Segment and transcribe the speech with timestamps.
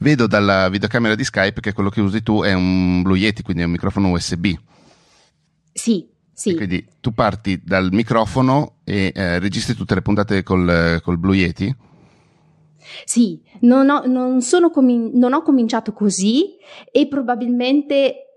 [0.00, 3.62] Vedo dalla videocamera di Skype che quello che usi tu è un Blue Yeti, quindi
[3.62, 4.46] è un microfono USB.
[5.72, 6.50] Sì, sì.
[6.50, 11.34] E quindi tu parti dal microfono e eh, registri tutte le puntate col, col Blue
[11.34, 11.74] Yeti?
[13.04, 14.40] Sì, non ho, non,
[14.72, 16.56] com- non ho cominciato così
[16.92, 18.28] e probabilmente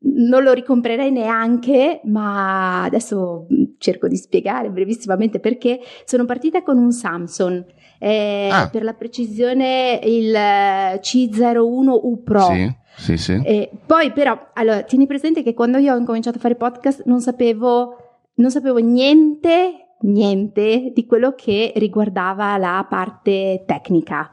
[0.00, 3.46] non lo ricomprerei neanche, ma adesso
[3.78, 7.64] cerco di spiegare brevissimamente perché sono partita con un Samsung,
[7.98, 8.68] eh, ah.
[8.68, 12.40] per la precisione il C01U Pro.
[12.40, 13.40] Sì, sì, sì.
[13.44, 17.20] Eh, poi però, allora, tieni presente che quando io ho incominciato a fare podcast non
[17.20, 24.30] sapevo, non sapevo niente, niente di quello che riguardava la parte tecnica.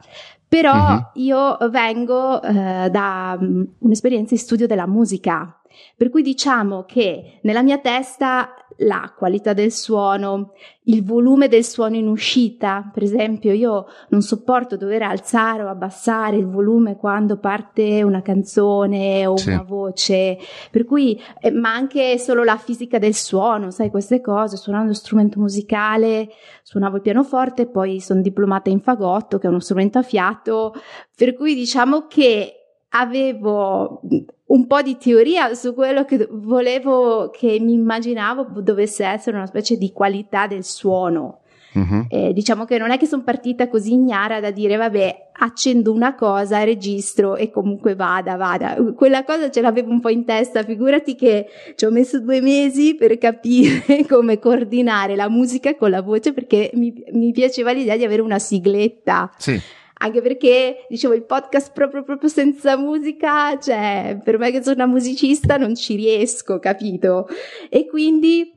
[0.48, 1.10] Però uh-huh.
[1.14, 5.60] io vengo uh, da um, un'esperienza di studio della musica,
[5.96, 10.52] per cui diciamo che nella mia testa la qualità del suono,
[10.84, 16.36] il volume del suono in uscita, per esempio io non sopporto dover alzare o abbassare
[16.36, 19.48] il volume quando parte una canzone o sì.
[19.48, 20.38] una voce,
[20.70, 25.40] per cui, eh, ma anche solo la fisica del suono, sai queste cose, suonando strumento
[25.40, 26.28] musicale,
[26.62, 30.74] suonavo il pianoforte, poi sono diplomata in fagotto che è uno strumento a fiato,
[31.16, 32.52] per cui diciamo che
[32.90, 34.00] avevo
[34.46, 39.76] un po' di teoria su quello che volevo, che mi immaginavo dovesse essere una specie
[39.76, 41.40] di qualità del suono.
[41.72, 42.06] Uh-huh.
[42.08, 46.14] Eh, diciamo che non è che sono partita così ignara da dire vabbè accendo una
[46.14, 48.76] cosa, registro e comunque vada, vada.
[48.94, 52.94] Quella cosa ce l'avevo un po' in testa, figurati che ci ho messo due mesi
[52.94, 58.04] per capire come coordinare la musica con la voce perché mi, mi piaceva l'idea di
[58.04, 59.30] avere una sigletta.
[59.36, 59.60] Sì
[59.98, 64.86] anche perché dicevo il podcast proprio, proprio senza musica, cioè per me che sono una
[64.86, 67.26] musicista non ci riesco, capito?
[67.70, 68.54] E quindi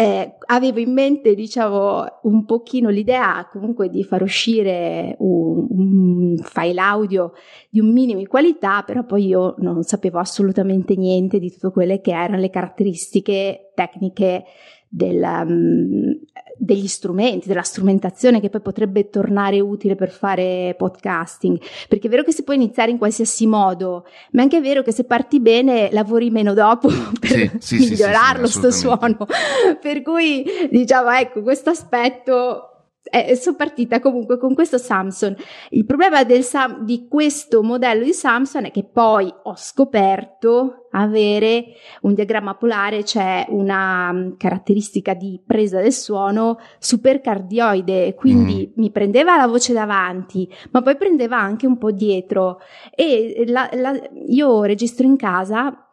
[0.00, 6.80] eh, avevo in mente, diciamo, un pochino l'idea comunque di far uscire un, un, file
[6.80, 7.32] audio
[7.68, 12.00] di un minimo di qualità, però poi io non sapevo assolutamente niente di tutte quelle
[12.00, 14.44] che erano le caratteristiche tecniche
[14.88, 16.18] del, um,
[16.56, 21.60] degli strumenti, della strumentazione che poi potrebbe tornare utile per fare podcasting.
[21.88, 24.92] Perché è vero che si può iniziare in qualsiasi modo, ma è anche vero che
[24.92, 26.88] se parti bene lavori meno dopo
[27.20, 29.26] per sì, sì, migliorarlo sì, sto suono.
[29.80, 32.72] per cui diciamo ecco questo aspetto
[33.10, 35.36] eh, sono partita comunque con questo Samsung.
[35.70, 41.66] Il problema Sam- di questo modello di Samsung è che poi ho scoperto avere
[42.02, 48.80] un diagramma polare, cioè una um, caratteristica di presa del suono supercardioide, quindi mm.
[48.80, 52.60] mi prendeva la voce davanti, ma poi prendeva anche un po' dietro.
[52.94, 55.87] E la, la, io registro in casa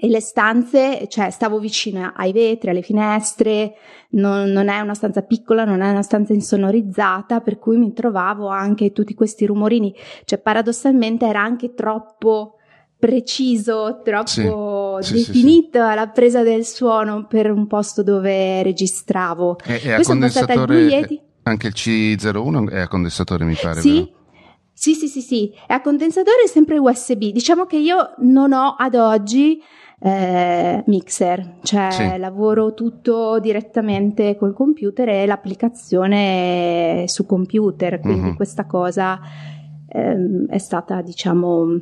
[0.00, 3.72] e le stanze, cioè stavo vicino ai vetri, alle finestre,
[4.10, 8.46] non, non, è una stanza piccola, non è una stanza insonorizzata, per cui mi trovavo
[8.46, 9.92] anche tutti questi rumorini,
[10.24, 12.58] cioè paradossalmente era anche troppo
[12.96, 19.58] preciso, troppo sì, definito sì, sì, la presa del suono per un posto dove registravo.
[19.64, 21.08] E, e a condensatore,
[21.42, 24.10] anche il C01 è a condensatore mi pare, sì, vero?
[24.72, 27.32] Sì, sì, sì, sì, è a condensatore sempre USB.
[27.32, 29.60] Diciamo che io non ho ad oggi
[30.00, 32.18] eh, mixer, cioè sì.
[32.18, 38.36] lavoro tutto direttamente col computer e l'applicazione su computer, quindi uh-huh.
[38.36, 39.18] questa cosa
[39.88, 41.80] ehm, è stata diciamo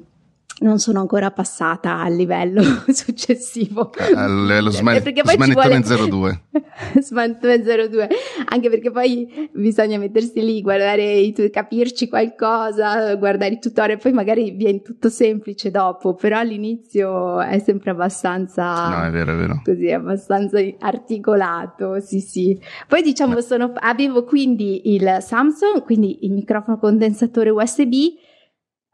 [0.59, 3.91] non sono ancora passata al livello successivo.
[4.15, 6.09] Allo sman- smanettone vuole...
[6.09, 6.41] 02.
[7.01, 8.09] smanettone 02.
[8.47, 14.53] Anche perché poi bisogna mettersi lì, guardare, tu- capirci qualcosa, guardare i tutorial, poi magari
[14.53, 18.89] viene tutto semplice dopo, però all'inizio è sempre abbastanza...
[18.89, 19.61] No, è vero, è vero.
[19.63, 22.59] Così, abbastanza articolato, sì, sì.
[22.89, 27.93] Poi diciamo, sono, avevo quindi il Samsung, quindi il microfono condensatore USB,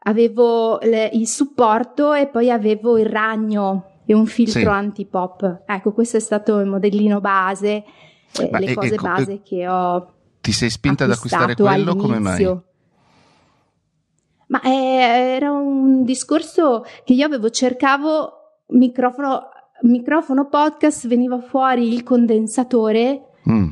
[0.03, 4.67] avevo le, il supporto e poi avevo il ragno e un filtro sì.
[4.67, 5.63] anti-pop.
[5.65, 7.83] Ecco, questo è stato il modellino base,
[8.39, 10.13] eh, le e, cose e, base che ho.
[10.41, 11.91] Ti sei spinta ad acquistare quello?
[11.91, 12.01] All'inizio.
[12.01, 12.61] Come mai?
[14.47, 19.49] Ma eh, era un discorso che io avevo, cercavo microfono,
[19.83, 23.29] microfono podcast, veniva fuori il condensatore.
[23.49, 23.69] Mm.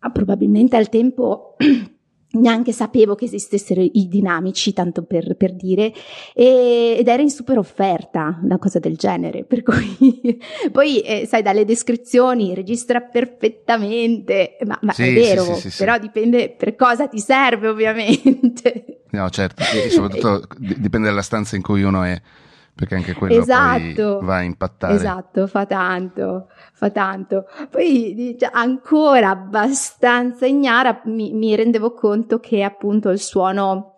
[0.00, 1.56] Ah, probabilmente al tempo
[2.32, 5.92] neanche sapevo che esistessero i dinamici, tanto per, per dire,
[6.34, 10.38] e, ed era in super offerta una cosa del genere, per cui
[10.72, 15.98] poi eh, sai dalle descrizioni registra perfettamente, ma, ma sì, è vero, sì, sì, però
[15.98, 19.02] dipende per cosa ti serve ovviamente.
[19.10, 22.20] No certo, e soprattutto dipende dalla stanza in cui uno è
[22.74, 24.94] perché anche quello esatto, va a impattare.
[24.94, 27.44] Esatto, fa tanto, fa tanto.
[27.70, 33.88] Poi ancora abbastanza ignara mi, mi rendevo conto che appunto il suono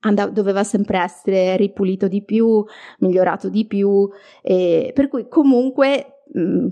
[0.00, 2.62] andav- doveva sempre essere ripulito di più,
[2.98, 4.08] migliorato di più,
[4.42, 6.66] per cui comunque Mm,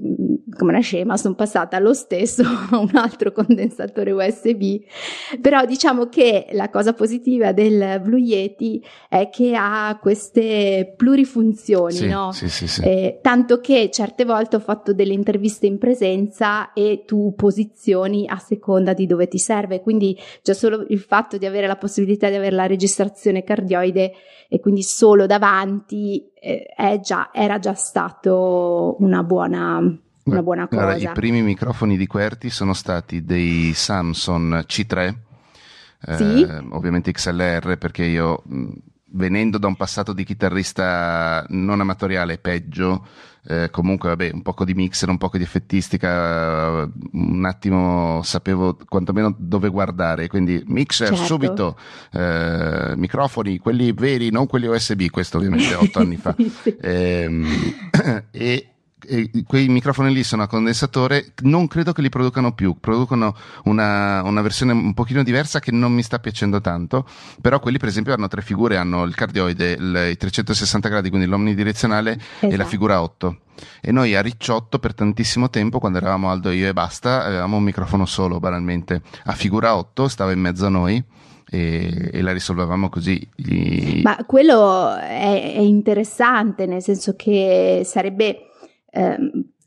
[0.56, 4.80] come una scema sono passata lo stesso a un altro condensatore USB
[5.40, 12.08] però diciamo che la cosa positiva del Blue Yeti è che ha queste plurifunzioni sì,
[12.08, 12.32] no?
[12.32, 17.34] sì, sì, eh, tanto che certe volte ho fatto delle interviste in presenza e tu
[17.36, 19.80] posizioni a seconda di dove ti serve.
[19.80, 24.12] Quindi già solo il fatto di avere la possibilità di avere la registrazione cardioide
[24.48, 30.82] e quindi solo davanti eh, già, era già stato una buona, una buona cosa.
[30.82, 35.14] Allora, I primi microfoni di QWERTY sono stati dei Samsung C3,
[36.16, 36.42] sì?
[36.42, 38.42] eh, ovviamente XLR perché io
[39.14, 43.06] venendo da un passato di chitarrista non amatoriale peggio,
[43.44, 49.34] eh, comunque vabbè un poco di mixer, un poco di effettistica, un attimo sapevo quantomeno
[49.36, 51.24] dove guardare, quindi mixer certo.
[51.24, 51.78] subito,
[52.12, 56.34] eh, microfoni, quelli veri, non quelli USB, questo ovviamente otto anni fa.
[56.38, 56.76] sì.
[56.76, 57.30] eh,
[58.30, 58.71] e
[59.46, 63.34] quei microfoni lì sono a condensatore, non credo che li producano più, producono
[63.64, 67.06] una, una, versione un pochino diversa che non mi sta piacendo tanto,
[67.40, 71.26] però quelli per esempio hanno tre figure, hanno il cardioide, il, i 360 gradi, quindi
[71.26, 72.46] l'omnidirezionale esatto.
[72.46, 72.68] e la esatto.
[72.68, 73.36] figura 8.
[73.80, 77.64] E noi a Ricciotto per tantissimo tempo, quando eravamo Aldo, io e basta, avevamo un
[77.64, 79.02] microfono solo banalmente.
[79.24, 81.02] A figura 8 stava in mezzo a noi.
[81.54, 83.28] E, e, la risolvevamo così.
[84.02, 88.51] Ma quello è, è, interessante, nel senso che sarebbe
[88.92, 89.16] eh,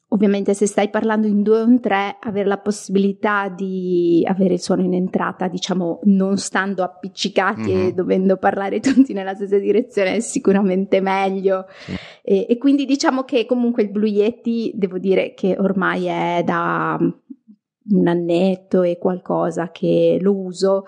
[0.10, 4.62] ovviamente se stai parlando in due o in tre, avere la possibilità di avere il
[4.62, 7.88] suono in entrata, diciamo, non stando appiccicati mm-hmm.
[7.88, 11.66] e dovendo parlare tutti nella stessa direzione è sicuramente meglio.
[11.86, 11.94] Sì.
[12.24, 16.98] E, e, quindi diciamo che comunque il Blue Yeti, devo dire che ormai è da
[17.88, 20.86] un annetto e qualcosa che lo uso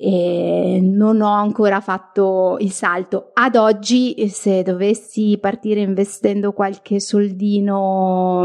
[0.00, 3.30] e non ho ancora fatto il salto.
[3.34, 8.44] Ad oggi, se dovessi partire investendo qualche soldino,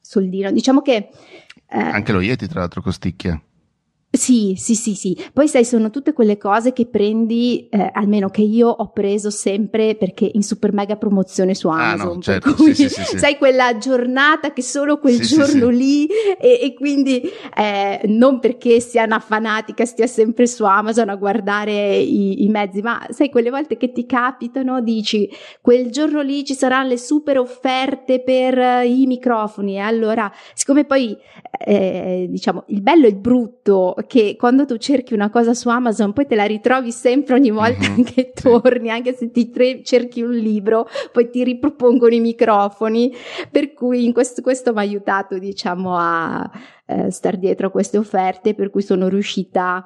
[0.00, 1.08] soldino diciamo che...
[1.68, 3.42] Eh, Anche lo Yeti, tra l'altro, costicchia.
[4.10, 5.14] Sì, sì, sì, sì.
[5.34, 9.96] Poi sai, sono tutte quelle cose che prendi, eh, almeno che io ho preso sempre
[9.96, 12.00] perché in super mega promozione su Amazon.
[12.00, 12.54] Ah, no, certo.
[12.54, 16.06] cui, sì, sì, sì, sai, quella giornata che solo quel giorno lì
[16.40, 17.20] e, e quindi
[17.54, 22.80] eh, non perché sia una fanatica, stia sempre su Amazon a guardare i, i, mezzi,
[22.80, 25.28] ma sai, quelle volte che ti capitano, dici
[25.60, 30.86] quel giorno lì ci saranno le super offerte per uh, i microfoni e allora, siccome
[30.86, 31.14] poi,
[31.66, 36.12] eh, diciamo, il bello e il brutto che quando tu cerchi una cosa su Amazon
[36.12, 38.02] poi te la ritrovi sempre ogni volta mm-hmm.
[38.02, 43.12] che torni, anche se ti tre- cerchi un libro, poi ti ripropongono i microfoni,
[43.50, 46.50] per cui in questo, questo mi ha aiutato diciamo a
[46.86, 49.84] eh, star dietro a queste offerte, per cui sono riuscita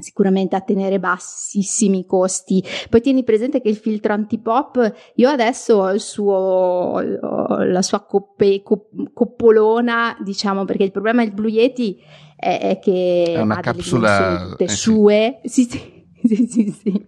[0.00, 2.62] sicuramente a tenere bassissimi costi.
[2.88, 8.62] Poi tieni presente che il filtro antipop, io adesso ho il suo, la sua coppe,
[8.62, 12.00] coppolona, diciamo, perché il problema del Blue Yeti
[12.38, 15.40] è, che è una ha capsula tutte eh, sue.
[15.48, 16.70] Sì, sì, sì, sì.
[16.70, 17.06] sì.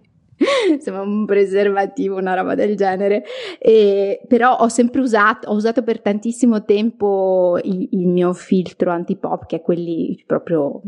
[0.79, 3.23] Sembra un preservativo, una roba del genere.
[3.59, 9.45] E, però ho sempre usato, ho usato per tantissimo tempo il, il mio filtro antipop,
[9.45, 10.81] che è quelli proprio,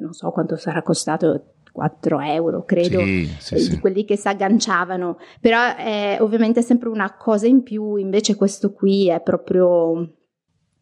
[0.00, 3.80] non so quanto sarà costato, 4 euro, credo, sì, sì, di sì.
[3.80, 5.18] quelli che si agganciavano.
[5.40, 10.14] Però è ovviamente sempre una cosa in più, invece questo qui è proprio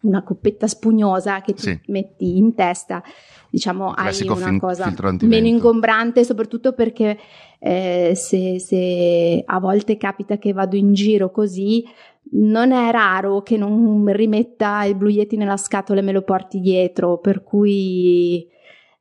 [0.00, 3.02] una coppetta spugnosa che ti metti in testa,
[3.50, 7.18] diciamo Classico hai una fin- cosa meno ingombrante, soprattutto perché
[7.58, 11.84] eh, se, se a volte capita che vado in giro così,
[12.30, 16.60] non è raro che non rimetta il Blue Yeti nella scatola e me lo porti
[16.60, 18.46] dietro, per cui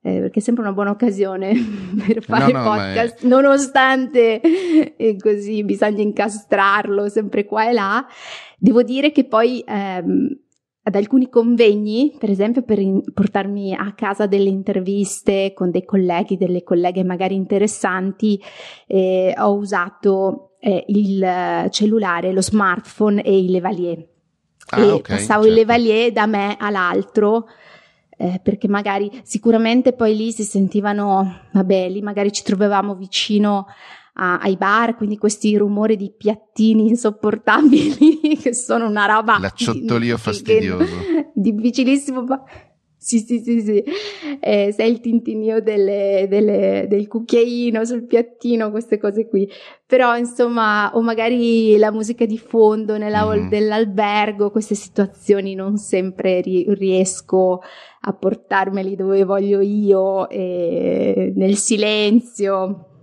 [0.02, 1.54] eh, perché è sempre una buona occasione
[2.08, 3.28] per fare no, no, podcast, è...
[3.28, 4.40] nonostante
[4.96, 8.06] eh, così bisogna incastrarlo sempre qua e là.
[8.58, 10.40] Devo dire che poi ehm,
[10.88, 16.38] ad alcuni convegni, per esempio per in- portarmi a casa delle interviste con dei colleghi,
[16.38, 18.42] delle colleghe magari interessanti,
[18.88, 24.08] eh, ho usato eh, il cellulare, lo smartphone e il levalier.
[24.70, 25.48] Ah, e okay, passavo certo.
[25.48, 27.48] il levalier da me all'altro.
[28.20, 33.68] Eh, perché magari sicuramente poi lì si sentivano, vabbè, lì magari ci trovavamo vicino
[34.20, 39.38] a, ai bar, quindi questi rumori di piattini insopportabili che sono una roba...
[39.40, 40.96] L'acciottolio fastidioso.
[41.34, 42.24] Difficilissimo.
[42.24, 42.44] Ma...
[43.00, 43.84] Sì, sì, sì, sì.
[44.40, 49.48] Eh, sei il tintinio delle, delle, del cucchiaino sul piattino, queste cose qui.
[49.86, 53.50] Però, insomma, o magari la musica di fondo nella hall mm.
[53.50, 57.62] dell'albergo, queste situazioni non sempre ri- riesco
[58.02, 62.97] a portarmeli dove voglio io, eh, nel silenzio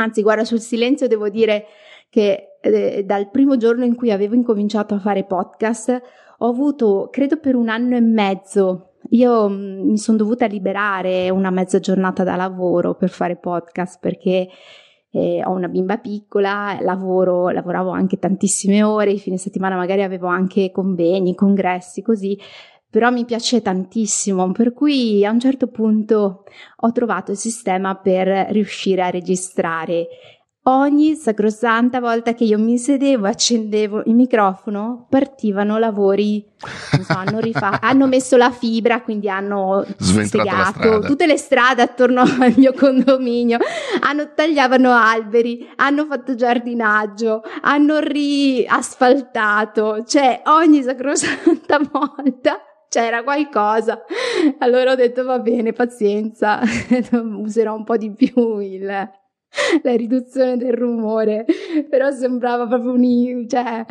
[0.00, 1.66] Anzi, guarda, sul silenzio devo dire
[2.08, 6.00] che eh, dal primo giorno in cui avevo incominciato a fare podcast,
[6.38, 11.50] ho avuto, credo per un anno e mezzo, io mm, mi sono dovuta liberare una
[11.50, 14.48] mezza giornata da lavoro per fare podcast perché
[15.10, 20.28] eh, ho una bimba piccola, lavoro, lavoravo anche tantissime ore, i fine settimana magari avevo
[20.28, 22.38] anche convegni, congressi, così,
[22.90, 26.44] però mi piace tantissimo, per cui a un certo punto
[26.76, 30.06] ho trovato il sistema per riuscire a registrare
[30.70, 36.44] Ogni sacrosanta volta che io mi sedevo e accendevo il microfono, partivano lavori.
[36.58, 42.52] So, hanno, rifa- hanno messo la fibra, quindi hanno stegato tutte le strade attorno al
[42.54, 43.56] mio condominio,
[44.00, 50.04] hanno tagliavano alberi, hanno fatto giardinaggio, hanno riasfaltato.
[50.04, 54.04] Cioè, ogni sacrosanta volta c'era qualcosa.
[54.58, 56.60] Allora ho detto va bene, pazienza,
[57.12, 59.10] userò un po' di più il
[59.82, 61.44] la riduzione del rumore,
[61.88, 63.48] però sembrava proprio un...
[63.48, 63.84] cioè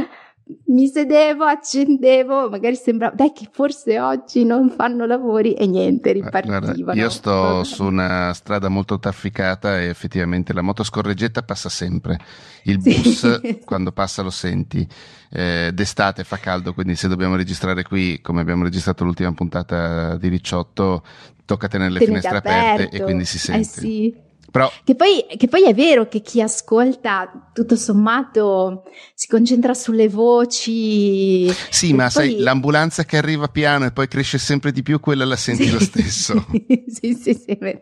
[0.68, 6.74] mi sedevo, accendevo, magari sembrava, dai che forse oggi non fanno lavori e niente, ripartivano.
[6.74, 12.20] Guarda, io sto su una strada molto trafficata e effettivamente la motoscorreggetta passa sempre.
[12.64, 13.60] Il bus sì.
[13.66, 14.88] quando passa lo senti.
[15.30, 20.30] Eh, d'estate fa caldo, quindi se dobbiamo registrare qui, come abbiamo registrato l'ultima puntata di
[20.30, 21.04] Ricciotto,
[21.46, 22.84] tocca tenere le Tenete finestre aperto.
[22.84, 23.62] aperte e quindi si sente.
[23.62, 24.26] Eh sì.
[24.50, 24.72] Però...
[24.84, 31.52] Che, poi, che, poi, è vero che chi ascolta tutto sommato si concentra sulle voci.
[31.70, 32.12] Sì, ma poi...
[32.12, 35.72] sai, l'ambulanza che arriva piano e poi cresce sempre di più, quella la senti sì.
[35.72, 36.46] lo stesso.
[36.88, 37.82] sì, sì, sì, vero.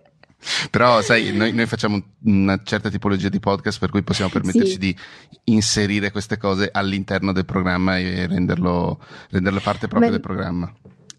[0.70, 4.78] Però, sai, noi, noi, facciamo una certa tipologia di podcast per cui possiamo permetterci sì.
[4.78, 4.96] di
[5.46, 10.74] inserire queste cose all'interno del programma e renderlo, renderlo parte propria ma, del programma.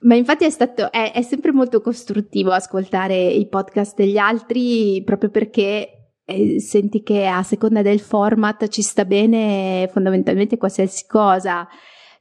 [0.07, 5.31] Ma infatti è stato, è, è sempre molto costruttivo ascoltare i podcast degli altri proprio
[5.31, 11.67] perché eh, senti che a seconda del format ci sta bene fondamentalmente qualsiasi cosa.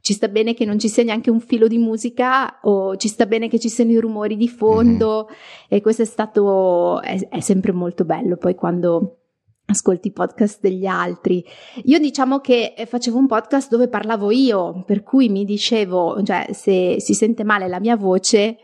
[0.02, 3.28] Ci sta bene che non ci sia neanche un filo di musica o ci sta
[3.28, 5.40] bene che ci siano i rumori di fondo mm-hmm.
[5.70, 9.25] e questo è stato, è, è sempre molto bello poi quando
[9.66, 11.44] ascolti i podcast degli altri.
[11.84, 16.48] Io diciamo che eh, facevo un podcast dove parlavo io, per cui mi dicevo, cioè
[16.52, 18.58] se si sente male la mia voce,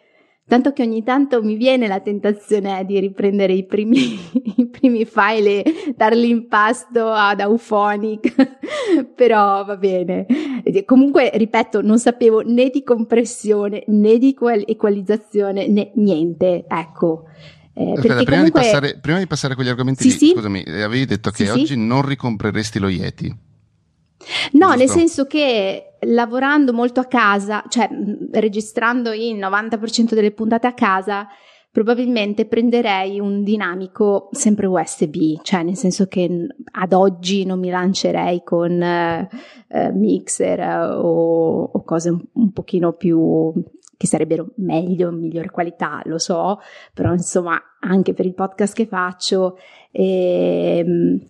[0.47, 4.19] tanto che ogni tanto mi viene la tentazione di riprendere i primi,
[4.57, 8.35] i primi file e darli in pasto ad Auphonic,
[9.15, 10.25] però va bene.
[10.85, 17.25] Comunque, ripeto, non sapevo né di compressione né di equalizzazione né niente, ecco.
[17.73, 18.43] Eh, Aspetta, prima, comunque...
[18.43, 20.33] di passare, prima, di passare, a quegli argomenti, sì, lì, sì.
[20.33, 23.27] scusami, eh, avevi detto che sì, oggi non ricompreresti lo Yeti.
[24.51, 24.77] No, Giusto?
[24.77, 27.89] nel senso che lavorando molto a casa, cioè
[28.31, 31.27] registrando il 90% delle puntate a casa,
[31.71, 38.43] probabilmente prenderei un dinamico sempre USB, cioè nel senso che ad oggi non mi lancerei
[38.43, 40.59] con uh, uh, mixer
[40.97, 43.53] o, o, cose un, un pochino più
[44.01, 46.59] che sarebbero meglio, migliore qualità, lo so,
[46.91, 49.59] però insomma anche per il podcast che faccio
[49.91, 50.83] eh,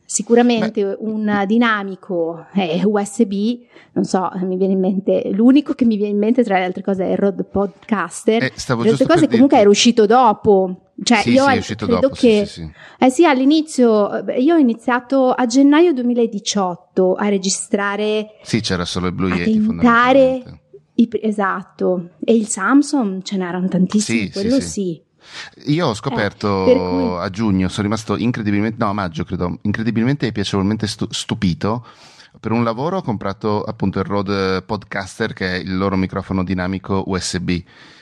[0.05, 0.95] sicuramente Beh.
[0.99, 3.33] un dinamico eh, USB,
[3.91, 6.81] non so, mi viene in mente, l'unico che mi viene in mente tra le altre
[6.81, 10.91] cose è il Rod Podcaster, eh, le altre cose comunque era uscito dopo.
[11.03, 14.55] Cioè, sì, io sì, è uscito credo dopo, che, sì, sì, eh sì, all'inizio, io
[14.55, 18.37] ho iniziato a gennaio 2018 a registrare.
[18.43, 19.65] Sì, c'era solo il Blue a Yeti.
[19.65, 20.60] Tentare
[21.01, 24.69] i, esatto, e il Samsung ce n'erano tantissimi, sì, quello sì.
[24.69, 25.01] sì.
[25.71, 27.23] Io ho scoperto eh, cui...
[27.23, 31.85] a giugno, sono rimasto incredibilmente, no a maggio credo, incredibilmente e piacevolmente stu- stupito.
[32.39, 37.03] Per un lavoro ho comprato appunto il Rode Podcaster che è il loro microfono dinamico
[37.05, 37.59] USB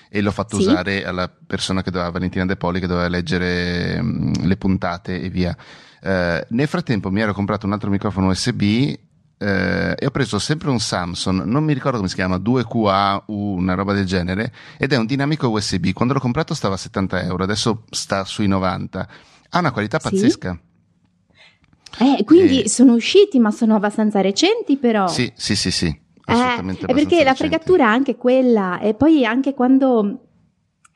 [0.10, 0.68] e l'ho fatto Sì.
[0.68, 5.30] usare alla persona che doveva, Valentina De Poli, che doveva leggere mm, le puntate e
[5.30, 5.56] via.
[6.02, 8.94] Eh, nel frattempo mi ero comprato un altro microfono USB
[9.40, 13.74] eh, e ho preso sempre un Samsung, non mi ricordo come si chiama, 2QA, una
[13.74, 15.94] roba del genere, ed è un dinamico USB.
[15.94, 19.08] Quando l'ho comprato stava a 70 euro, adesso sta sui 90.
[19.50, 20.10] Ha una qualità Sì?
[20.10, 20.60] pazzesca.
[22.00, 22.70] Eh, quindi Eh.
[22.70, 25.08] sono usciti, ma sono abbastanza recenti però.
[25.08, 25.88] Sì, sì, sì, sì.
[25.88, 30.28] Eh, Assolutamente è perché la fregatura è anche quella, e poi anche quando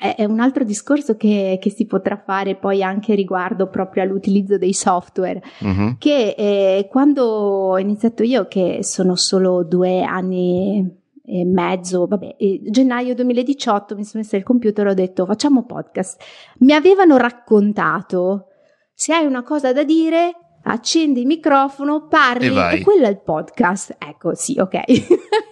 [0.03, 4.57] è, è un altro discorso che, che si potrà fare poi anche riguardo proprio all'utilizzo
[4.57, 5.95] dei software, Mhm.
[5.97, 12.35] che eh, quando ho iniziato io, che sono solo due anni e mezzo, vabbè,
[12.69, 16.21] gennaio 2018 mi sono messa il computer e ho detto facciamo podcast.
[16.59, 18.47] Mi avevano raccontato,
[18.93, 20.33] se hai una cosa da dire,
[20.63, 23.95] accendi il microfono, parli E e quello è il podcast.
[23.99, 24.81] Ecco, sì, ok.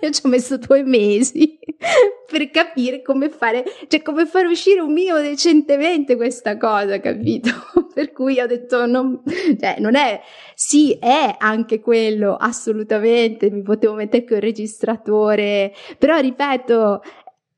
[0.01, 1.57] Io ci ho messo due mesi
[2.29, 7.49] per capire come fare, cioè come fare uscire un minimo decentemente questa cosa, capito?
[7.93, 9.21] per cui ho detto non,
[9.59, 10.21] cioè, non è,
[10.55, 17.01] sì, è anche quello, assolutamente, mi potevo mettere con il registratore, però ripeto,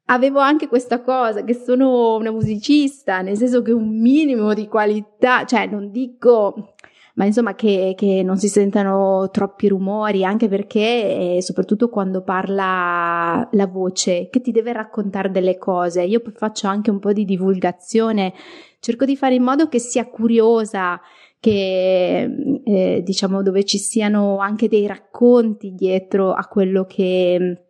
[0.06, 5.46] avevo anche questa cosa che sono una musicista, nel senso che un minimo di qualità,
[5.46, 6.73] cioè non dico
[7.16, 13.48] ma insomma che, che, non si sentano troppi rumori, anche perché, eh, soprattutto quando parla
[13.52, 16.04] la voce, che ti deve raccontare delle cose.
[16.04, 18.34] Io faccio anche un po' di divulgazione,
[18.80, 21.00] cerco di fare in modo che sia curiosa,
[21.40, 22.30] che
[22.64, 27.63] eh, diciamo dove ci siano anche dei racconti dietro a quello che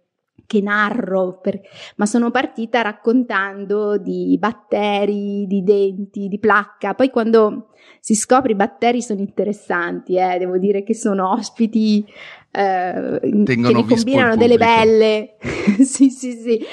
[0.45, 1.59] che narro, per,
[1.95, 6.93] ma sono partita raccontando di batteri, di denti, di placca.
[6.93, 7.69] Poi quando
[7.99, 12.05] si scopre i batteri sono interessanti, eh, devo dire che sono ospiti
[12.51, 15.35] eh, che ne combinano delle belle.
[15.83, 16.63] sì, sì, sì.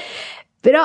[0.61, 0.83] Però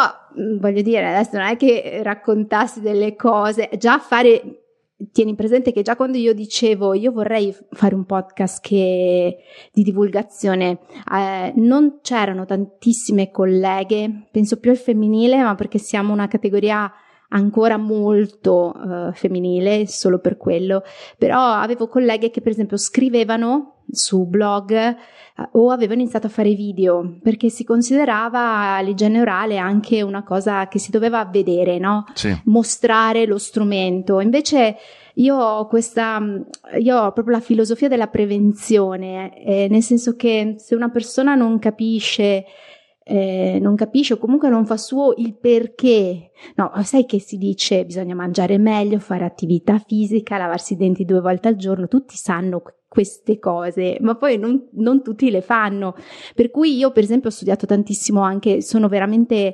[0.60, 4.65] voglio dire, adesso non è che raccontassi delle cose, già fare
[5.12, 9.38] tieni presente che già quando io dicevo io vorrei fare un podcast che,
[9.72, 10.80] di divulgazione,
[11.12, 16.92] eh, non c'erano tantissime colleghe, penso più al femminile, ma perché siamo una categoria
[17.30, 20.84] ancora molto uh, femminile, solo per quello,
[21.18, 26.54] però avevo colleghe che per esempio scrivevano su blog uh, o avevano iniziato a fare
[26.54, 32.06] video perché si considerava l'igiene orale anche una cosa che si doveva vedere, no?
[32.14, 32.36] Sì.
[32.46, 34.20] Mostrare lo strumento.
[34.20, 34.76] Invece
[35.16, 36.22] io ho questa,
[36.80, 41.58] io ho proprio la filosofia della prevenzione, eh, nel senso che se una persona non
[41.60, 42.46] capisce
[43.08, 46.32] eh, non capisce o comunque non fa suo il perché.
[46.56, 51.22] No, sai che si dice bisogna mangiare meglio, fare attività fisica, lavarsi i denti due
[51.22, 52.62] volte al giorno, tutti sanno
[52.96, 55.96] queste cose, ma poi non, non tutti le fanno.
[56.34, 59.54] Per cui io, per esempio, ho studiato tantissimo anche, sono veramente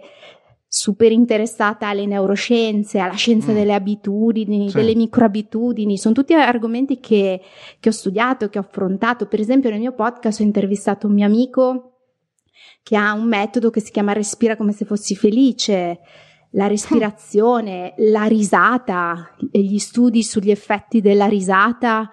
[0.68, 3.56] super interessata alle neuroscienze, alla scienza mm.
[3.56, 4.76] delle abitudini, sì.
[4.76, 7.42] delle microabitudini, sono tutti argomenti che,
[7.80, 9.26] che ho studiato, che ho affrontato.
[9.26, 11.98] Per esempio nel mio podcast ho intervistato un mio amico
[12.84, 16.00] che ha un metodo che si chiama respira come se fossi felice,
[16.52, 22.08] la respirazione, la risata, gli studi sugli effetti della risata.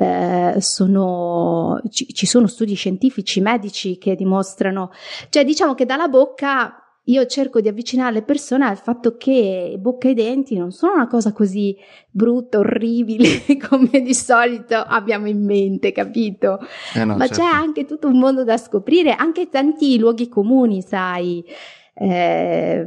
[0.00, 4.90] Eh, sono, ci, ci sono studi scientifici, medici che dimostrano,
[5.28, 10.08] cioè diciamo che dalla bocca io cerco di avvicinare le persone al fatto che bocca
[10.08, 11.76] e denti non sono una cosa così
[12.10, 16.60] brutta, orribile come di solito abbiamo in mente, capito?
[16.94, 17.42] Eh no, Ma certo.
[17.42, 21.44] c'è anche tutto un mondo da scoprire, anche tanti luoghi comuni, sai.
[21.92, 22.86] Eh,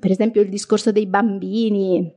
[0.00, 2.12] per esempio il discorso dei bambini,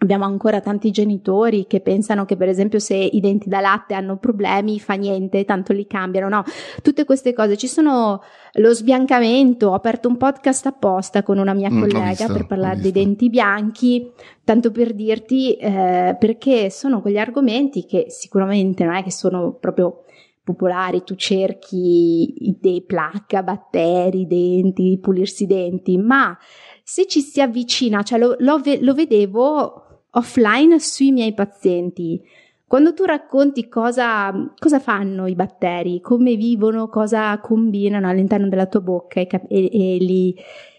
[0.00, 4.16] Abbiamo ancora tanti genitori che pensano che, per esempio, se i denti da latte hanno
[4.16, 6.28] problemi, fa niente, tanto li cambiano.
[6.28, 6.44] No,
[6.82, 7.56] tutte queste cose.
[7.56, 9.70] Ci sono lo sbiancamento.
[9.70, 13.28] Ho aperto un podcast apposta con una mia mm, collega visto, per parlare dei denti
[13.28, 14.12] bianchi,
[14.44, 20.04] tanto per dirti eh, perché sono quegli argomenti che sicuramente non è che sono proprio
[20.44, 26.38] popolari, tu cerchi dei placca, batteri, denti, pulirsi i denti, ma
[26.84, 32.20] se ci si avvicina, cioè lo, lo, lo vedevo offline sui miei pazienti.
[32.66, 38.80] Quando tu racconti cosa, cosa, fanno i batteri, come vivono, cosa combinano all'interno della tua
[38.80, 40.36] bocca e, cap- e, e li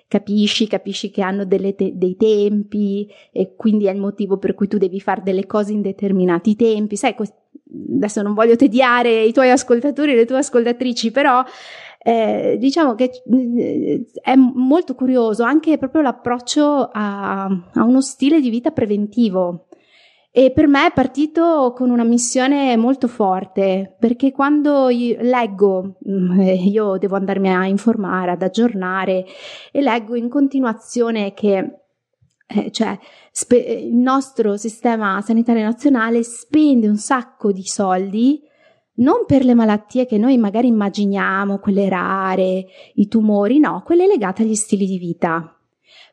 [0.08, 4.78] capisci, capisci che hanno te- dei tempi e quindi è il motivo per cui tu
[4.78, 6.96] devi fare delle cose in determinati tempi.
[6.96, 7.34] Sai, quest-
[7.92, 11.44] adesso non voglio tediare i tuoi ascoltatori e le tue ascoltatrici, però
[12.02, 13.12] eh, diciamo che
[13.58, 19.66] eh, è molto curioso anche proprio l'approccio a, a uno stile di vita preventivo.
[20.32, 26.54] E per me è partito con una missione molto forte, perché quando leggo, mm, eh,
[26.54, 29.26] io devo andarmi a informare, ad aggiornare,
[29.72, 31.80] e leggo in continuazione che
[32.48, 32.98] eh, cioè,
[33.32, 38.42] spe- il nostro sistema sanitario nazionale spende un sacco di soldi
[39.00, 44.44] non per le malattie che noi magari immaginiamo, quelle rare, i tumori, no, quelle legate
[44.44, 45.56] agli stili di vita.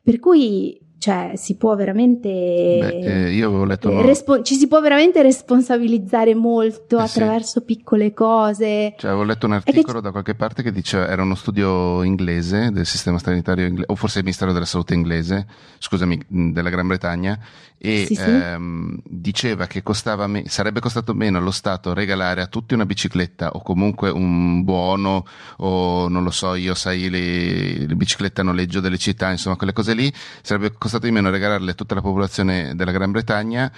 [0.03, 4.67] Per cui cioè si può veramente Beh, eh, io avevo letto eh, respo- ci si
[4.67, 7.65] può veramente responsabilizzare molto eh, attraverso sì.
[7.65, 12.01] piccole cose cioè avevo letto un articolo da qualche parte che diceva era uno studio
[12.01, 15.45] inglese del sistema sanitario inglese o forse il ministero della salute inglese
[15.77, 17.39] scusami della Gran Bretagna
[17.77, 19.01] e sì, ehm, sì.
[19.05, 23.61] diceva che costava me- sarebbe costato meno allo Stato regalare a tutti una bicicletta o
[23.61, 25.25] comunque un buono
[25.57, 29.73] o non lo so io sai le, le biciclette a noleggio delle città insomma quelle
[29.73, 30.11] cose lì
[30.41, 33.71] sarebbe costato di meno regalarle a tutta la popolazione della Gran Bretagna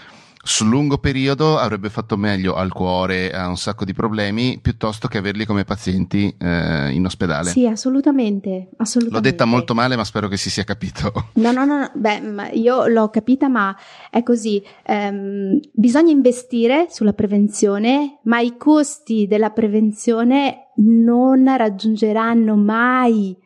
[0.50, 5.20] sul lungo periodo avrebbe fatto meglio al cuore, a un sacco di problemi, piuttosto che
[5.20, 7.52] averli come pazienti eh, in ospedale.
[7.52, 9.28] Sì, assolutamente, assolutamente.
[9.28, 11.28] L'ho detta molto male, ma spero che si sia capito.
[11.34, 11.92] No, no, no, no.
[11.94, 13.78] beh, io l'ho capita, ma
[14.10, 14.62] è così.
[14.88, 23.38] Um, bisogna investire sulla prevenzione, ma i costi della prevenzione non raggiungeranno mai,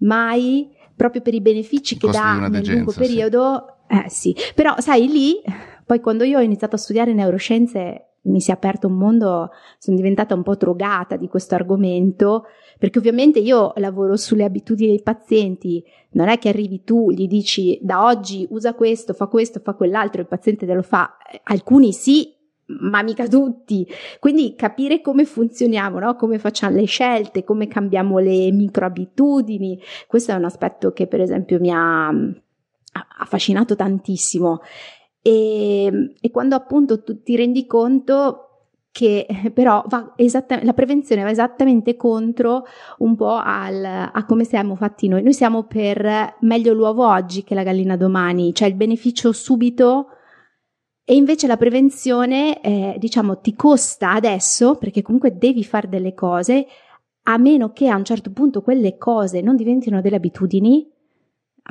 [0.00, 3.78] mai, proprio per i benefici che dà nel lungo periodo.
[3.88, 3.96] Sì.
[3.96, 5.40] Eh sì, però sai lì
[5.86, 9.96] poi quando io ho iniziato a studiare neuroscienze mi si è aperto un mondo, sono
[9.96, 12.46] diventata un po' drogata di questo argomento,
[12.78, 17.78] perché ovviamente io lavoro sulle abitudini dei pazienti, non è che arrivi tu, gli dici
[17.80, 22.34] da oggi usa questo, fa questo, fa quell'altro, il paziente te lo fa, alcuni sì,
[22.80, 23.86] ma mica tutti.
[24.18, 26.16] Quindi capire come funzioniamo, no?
[26.16, 31.60] come facciamo le scelte, come cambiamo le microabitudini, questo è un aspetto che per esempio
[31.60, 32.10] mi ha
[33.18, 34.60] affascinato tantissimo
[35.26, 38.42] e, e quando appunto tu ti rendi conto
[38.92, 40.14] che però va
[40.62, 42.64] la prevenzione va esattamente contro
[42.98, 45.24] un po' al, a come siamo fatti noi.
[45.24, 50.06] Noi siamo per meglio l'uovo oggi che la gallina domani, cioè il beneficio subito
[51.04, 56.66] e invece la prevenzione, eh, diciamo, ti costa adesso perché comunque devi fare delle cose
[57.24, 60.88] a meno che a un certo punto quelle cose non diventino delle abitudini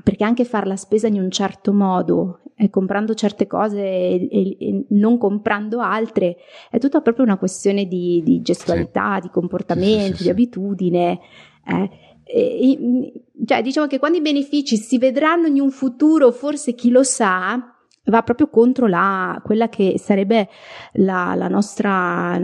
[0.03, 4.57] perché anche fare la spesa in un certo modo, eh, comprando certe cose e, e,
[4.59, 6.37] e, non comprando altre,
[6.69, 9.21] è tutta proprio una questione di, di gestualità, sì.
[9.21, 11.19] di comportamento, sì, sì, di abitudine.
[11.67, 11.89] Eh.
[12.23, 13.13] E,
[13.45, 17.75] cioè, diciamo che quando i benefici si vedranno in un futuro, forse chi lo sa,
[18.05, 20.49] va proprio contro la, quella che sarebbe
[20.93, 22.39] la, la, nostra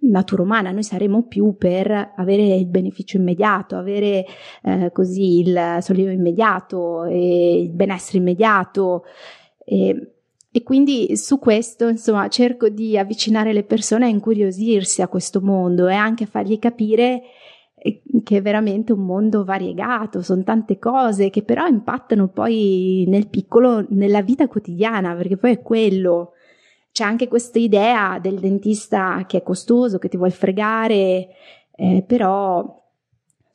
[0.00, 0.70] natura umana.
[0.70, 4.24] Noi saremo più per avere il beneficio immediato, avere
[4.62, 9.04] eh, così il sollievo immediato e il benessere immediato.
[9.64, 10.12] E,
[10.50, 15.88] e quindi su questo, insomma, cerco di avvicinare le persone a incuriosirsi a questo mondo
[15.88, 17.22] e anche a fargli capire
[18.22, 23.84] che è veramente un mondo variegato, sono tante cose che però impattano poi nel piccolo,
[23.88, 26.32] nella vita quotidiana, perché poi è quello.
[26.92, 31.28] C'è anche questa idea del dentista che è costoso, che ti vuoi fregare,
[31.74, 32.81] eh, però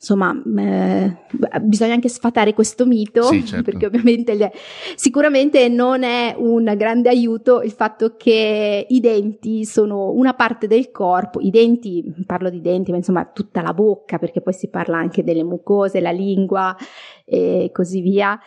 [0.00, 1.16] insomma, eh,
[1.62, 3.64] bisogna anche sfatare questo mito, sì, certo.
[3.64, 4.52] perché ovviamente le,
[4.94, 10.92] sicuramente non è un grande aiuto il fatto che i denti sono una parte del
[10.92, 14.98] corpo, i denti, parlo di denti, ma insomma tutta la bocca, perché poi si parla
[14.98, 16.76] anche delle mucose, la lingua
[17.24, 18.38] e così via,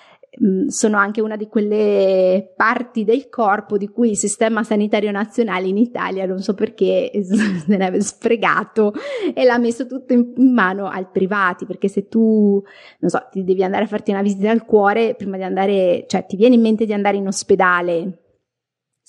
[0.68, 5.78] Sono anche una di quelle parti del corpo di cui il sistema sanitario nazionale in
[5.78, 8.94] Italia, non so perché, se ne è sfregato
[9.34, 12.64] e l'ha messo tutto in, mano ai privati, perché se tu,
[13.00, 16.26] non so, ti devi andare a farti una visita al cuore, prima di andare, cioè
[16.26, 18.22] ti viene in mente di andare in ospedale,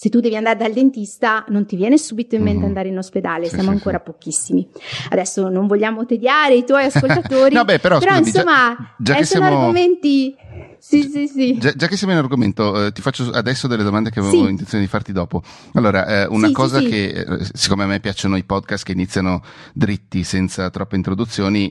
[0.02, 2.66] se tu devi andare dal dentista, non ti viene subito in mente mm-hmm.
[2.66, 4.11] andare in ospedale, sì, siamo sì, ancora sì.
[4.11, 4.68] pochissimi.
[5.11, 9.18] Adesso non vogliamo tediare i tuoi ascoltatori, no, beh, però, però scusami, insomma, già, già
[9.20, 9.61] eh, sono siamo...
[9.61, 10.35] argomenti
[10.83, 11.59] sì, sì, sì.
[11.59, 14.51] Già, già, che siamo in argomento, eh, ti faccio adesso delle domande che avevo sì.
[14.51, 15.40] intenzione di farti dopo.
[15.75, 18.90] Allora, eh, una sì, cosa sì, che, eh, siccome a me piacciono i podcast che
[18.90, 21.71] iniziano dritti, senza troppe introduzioni,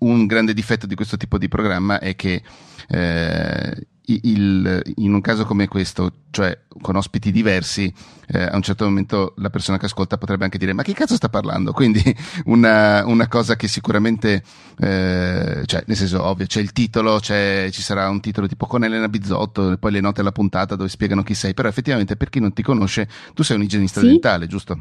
[0.00, 2.42] un grande difetto di questo tipo di programma è che
[2.88, 7.92] eh, il, in un caso come questo, cioè con ospiti diversi,
[8.26, 11.14] eh, a un certo momento la persona che ascolta potrebbe anche dire ma che cazzo
[11.14, 11.72] sta parlando?
[11.74, 12.02] Quindi
[12.46, 14.42] una, una cosa che sicuramente,
[14.78, 18.84] eh, cioè nel senso ovvio, c'è il titolo, c'è, ci sarà un titolo tipo con
[18.84, 22.28] Elena Bizzotto, e poi le note alla puntata dove spiegano chi sei, però effettivamente per
[22.28, 24.06] chi non ti conosce, tu sei un igienista sì?
[24.06, 24.80] dentale, giusto?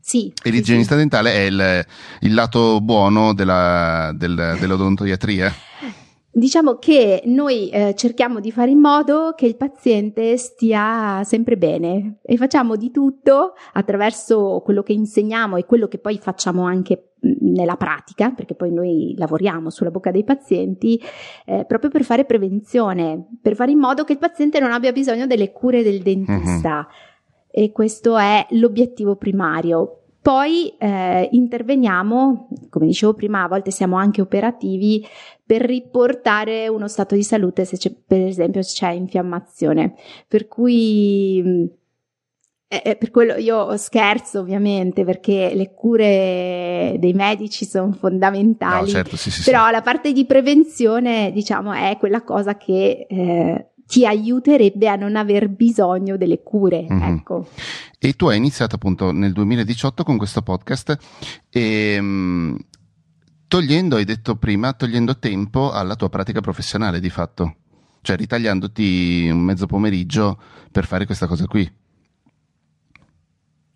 [0.00, 0.32] Sì.
[0.42, 0.98] E l'igienista sì.
[0.98, 1.86] dentale è il,
[2.20, 5.54] il lato buono della, del, dell'odontoiatria?
[6.36, 12.18] Diciamo che noi eh, cerchiamo di fare in modo che il paziente stia sempre bene
[12.22, 17.76] e facciamo di tutto attraverso quello che insegniamo e quello che poi facciamo anche nella
[17.76, 21.00] pratica, perché poi noi lavoriamo sulla bocca dei pazienti,
[21.46, 25.28] eh, proprio per fare prevenzione, per fare in modo che il paziente non abbia bisogno
[25.28, 26.78] delle cure del dentista.
[26.78, 27.60] Uh-huh.
[27.62, 30.00] E questo è l'obiettivo primario.
[30.20, 35.06] Poi eh, interveniamo, come dicevo prima, a volte siamo anche operativi
[35.46, 39.94] per riportare uno stato di salute se c'è, per esempio, se c'è infiammazione.
[40.26, 41.70] Per cui
[42.82, 49.16] eh, per quello io scherzo ovviamente perché le cure dei medici sono fondamentali, no, certo,
[49.16, 49.72] sì, sì, però sì.
[49.72, 55.48] la parte di prevenzione diciamo è quella cosa che eh, ti aiuterebbe a non aver
[55.50, 56.86] bisogno delle cure.
[56.90, 57.16] Mm-hmm.
[57.16, 57.46] Ecco.
[57.98, 60.96] E tu hai iniziato appunto nel 2018 con questo podcast
[61.50, 62.54] e mm,
[63.46, 67.56] togliendo, hai detto prima, togliendo tempo alla tua pratica professionale di fatto,
[68.00, 71.70] cioè ritagliandoti un mezzo pomeriggio per fare questa cosa qui.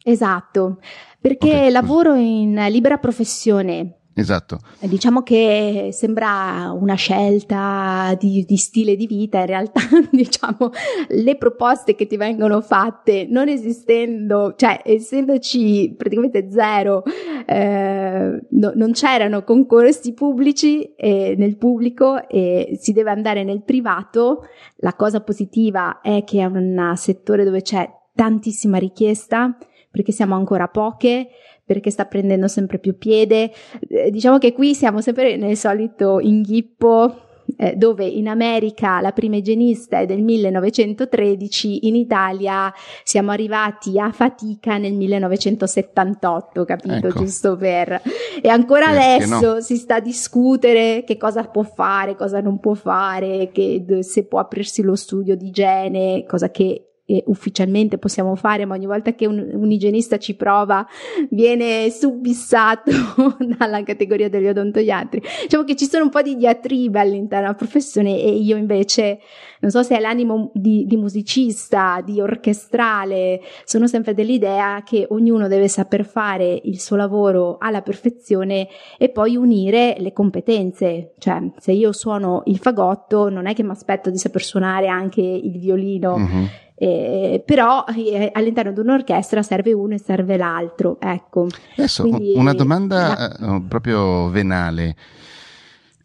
[0.03, 0.81] Esatto,
[1.21, 4.59] perché okay, lavoro in libera professione Esatto.
[4.81, 10.73] Diciamo che sembra una scelta di, di, stile di vita, in realtà diciamo
[11.11, 17.05] le proposte che ti vengono fatte non esistendo, cioè essendoci praticamente zero,
[17.47, 24.49] eh, no, non c'erano concorsi pubblici eh, nel pubblico e si deve andare nel privato.
[24.79, 29.57] La cosa positiva è che è un settore dove c'è tantissima richiesta
[29.91, 31.29] perché siamo ancora poche
[31.69, 33.53] perché sta prendendo sempre più piede.
[33.87, 37.27] Eh, diciamo che qui siamo sempre nel solito inghippo
[37.57, 44.11] eh, dove in America la prima igienista è del 1913, in Italia siamo arrivati a
[44.13, 47.07] fatica nel 1978, capito?
[47.09, 47.19] Ecco.
[47.19, 48.01] Giusto per...
[48.41, 49.61] E ancora Perché adesso no?
[49.61, 54.39] si sta a discutere che cosa può fare, cosa non può fare, che, se può
[54.39, 56.88] aprirsi lo studio di igiene, cosa che
[57.27, 60.87] ufficialmente possiamo fare, ma ogni volta che un, un igienista ci prova
[61.31, 62.91] viene subissato
[63.59, 65.23] dalla categoria degli odontoiatri.
[65.43, 69.21] Diciamo che ci sono un po' di diatribe all'interno della professione e io invece,
[69.61, 75.49] non so se è l'animo di, di musicista, di orchestrale, sono sempre dell'idea che ognuno
[75.49, 78.69] deve saper fare il suo lavoro alla perfezione
[78.99, 81.15] e poi unire le competenze.
[81.19, 85.21] Cioè, se io suono il fagotto, non è che mi aspetto di saper suonare anche
[85.21, 86.19] il violino.
[86.19, 86.45] Mm-hmm
[86.79, 90.99] eh, però eh, all'interno di un'orchestra serve uno e serve l'altro.
[91.01, 91.49] Ecco.
[91.77, 93.57] Adesso Quindi, una domanda la...
[93.57, 94.95] Eh, proprio venale,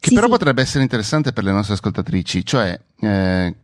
[0.00, 0.32] che sì, però sì.
[0.32, 3.54] potrebbe essere interessante per le nostre ascoltatrici, cioè eh,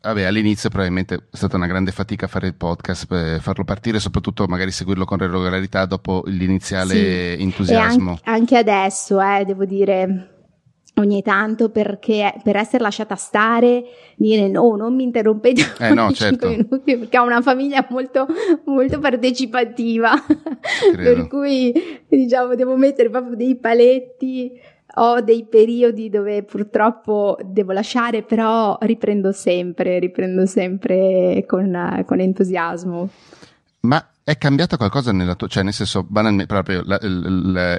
[0.00, 4.46] Vabbè, all'inizio probabilmente è stata una grande fatica fare il podcast, per farlo partire, soprattutto
[4.46, 7.42] magari seguirlo con regolarità dopo l'iniziale sì.
[7.42, 8.10] entusiasmo.
[8.10, 10.37] Anche, anche, adesso, eh, devo dire,
[11.00, 13.84] ogni tanto perché per essere lasciata stare,
[14.16, 16.48] dire no, non mi interrompete eh no, certo.
[16.48, 18.26] minuti perché ho una famiglia molto,
[18.64, 20.12] molto partecipativa,
[20.94, 21.72] per cui
[22.08, 24.76] diciamo devo mettere proprio dei paletti.
[25.00, 33.08] Ho dei periodi dove purtroppo devo lasciare, però riprendo sempre, riprendo sempre con, con entusiasmo.
[33.80, 37.78] Ma è cambiata qualcosa nella tua, cioè nel senso, banalmente, proprio la, la,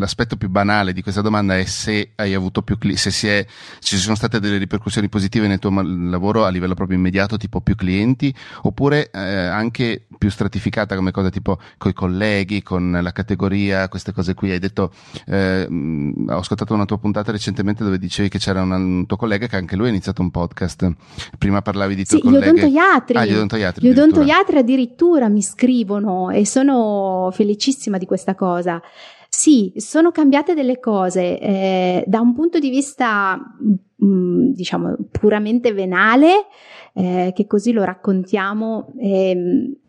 [0.00, 3.46] l'aspetto più banale di questa domanda è se hai avuto più clienti, se si è,
[3.78, 7.76] ci sono state delle ripercussioni positive nel tuo lavoro a livello proprio immediato, tipo più
[7.76, 13.88] clienti, oppure eh, anche più stratificata come cosa tipo con i colleghi, con la categoria,
[13.88, 14.50] queste cose qui.
[14.50, 14.90] Hai detto,
[15.26, 19.46] eh, ho ascoltato una tua puntata recentemente dove dicevi che c'era una, un tuo collega
[19.46, 20.90] che anche lui ha iniziato un podcast.
[21.38, 22.44] Prima parlavi di tuoi sì, colleghi.
[22.44, 23.16] Gli odontoiatri.
[23.16, 23.86] Ah, gli odontoiatri.
[23.86, 28.80] Gli odontoiatri addirittura addirittura mi scrivono e sono felicissima di questa cosa.
[29.28, 35.72] Sì, sono cambiate delle cose eh, da un punto di vista, mh, mm, diciamo, puramente
[35.72, 36.46] venale,
[36.94, 39.34] eh, che così lo raccontiamo, eh,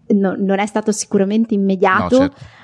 [0.07, 2.17] no, non è stato sicuramente immediato.
[2.17, 2.61] No, certo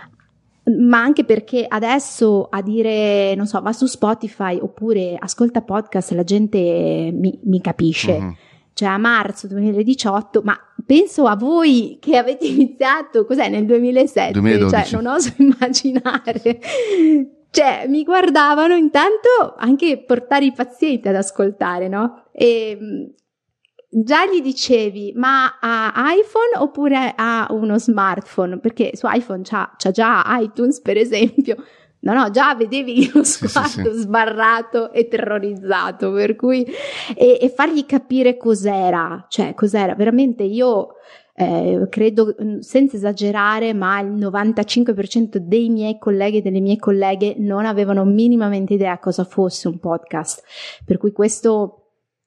[0.69, 6.23] ma anche perché adesso a dire, non so, va su Spotify oppure ascolta podcast, la
[6.23, 6.59] gente
[7.11, 8.19] mi, mi capisce.
[8.19, 8.31] Mm-hmm
[8.73, 14.31] cioè a marzo 2018, ma penso a voi che avete iniziato, cos'è, nel 2007?
[14.31, 14.89] 2012.
[14.89, 16.59] Cioè, non oso immaginare.
[17.51, 22.25] Cioè, mi guardavano intanto anche portare i pazienti ad ascoltare, no?
[22.31, 23.03] E mm,
[23.89, 28.59] già gli dicevi, ma ha iPhone oppure ha uno smartphone?
[28.59, 31.55] Perché su iPhone c'ha, c'ha già iTunes, per esempio.
[32.01, 36.65] No, no, già vedevi lo sguardo sì, sì, sbarrato e terrorizzato, per cui
[37.15, 40.95] e, e, fargli capire cos'era, cioè cos'era veramente io
[41.35, 47.35] eh, credo mm, senza esagerare, ma il 95% dei miei colleghi e delle mie colleghe
[47.37, 50.43] non avevano minimamente idea cosa fosse un podcast.
[50.85, 51.79] Per cui questo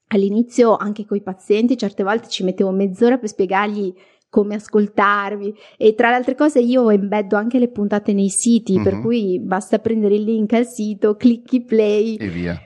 [0.07, 3.93] all'inizio anche con i pazienti certe volte ci mettevo mezz'ora per spiegargli
[4.33, 8.83] come ascoltarvi e tra le altre cose io embeddo anche le puntate nei siti, mm-hmm.
[8.83, 9.01] per mhm.
[9.03, 12.59] cui basta prendere il link al sito, clicchi play e via.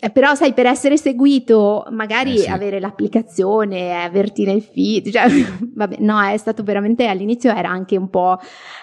[0.00, 2.48] Eh, però sai, per essere seguito, magari eh sì.
[2.48, 5.26] avere l'applicazione, averti nel feed, cioè,
[5.74, 8.38] vabbè, no, è stato veramente, all'inizio era anche un po'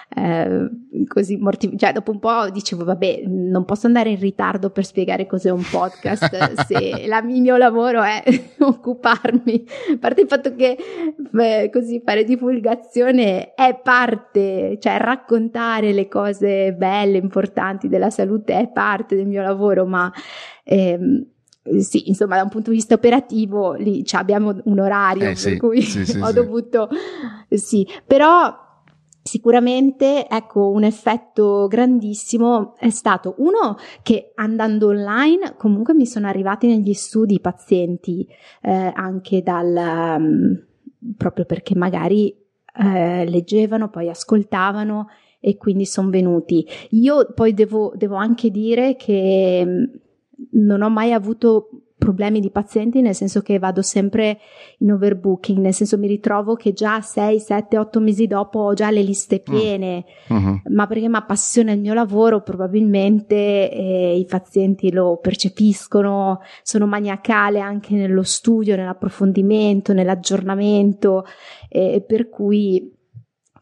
[0.08, 0.68] eh,
[1.06, 5.26] così mortificante, cioè dopo un po' dicevo, vabbè, non posso andare in ritardo per spiegare
[5.26, 8.22] cos'è un podcast se la, il mio lavoro è
[8.58, 9.64] occuparmi,
[9.94, 10.76] a parte il fatto che
[11.30, 18.68] beh, così fare divulgazione è parte, cioè raccontare le cose belle, importanti della salute è
[18.68, 20.12] parte del mio lavoro, ma
[20.68, 21.24] Ehm,
[21.78, 25.36] sì, insomma, da un punto di vista operativo lì cioè, abbiamo un orario eh, per
[25.36, 26.88] sì, cui sì, sì, ho dovuto
[27.48, 28.65] sì, però
[29.36, 36.66] Sicuramente, ecco, un effetto grandissimo è stato uno che andando online comunque mi sono arrivati
[36.66, 38.26] negli studi pazienti
[38.62, 40.64] eh, anche dal um,
[41.18, 42.34] proprio perché magari
[42.78, 46.66] eh, leggevano, poi ascoltavano e quindi sono venuti.
[46.92, 49.84] Io poi devo, devo anche dire che mm,
[50.52, 54.38] non ho mai avuto problemi di pazienti, nel senso che vado sempre
[54.78, 58.90] in overbooking, nel senso mi ritrovo che già 6, 7, 8 mesi dopo ho già
[58.90, 59.54] le liste mm.
[59.54, 60.54] piene, mm-hmm.
[60.70, 63.34] ma perché mi appassiona il mio lavoro, probabilmente
[63.70, 71.24] eh, i pazienti lo percepiscono, sono maniacale anche nello studio, nell'approfondimento, nell'aggiornamento,
[71.68, 72.94] eh, per cui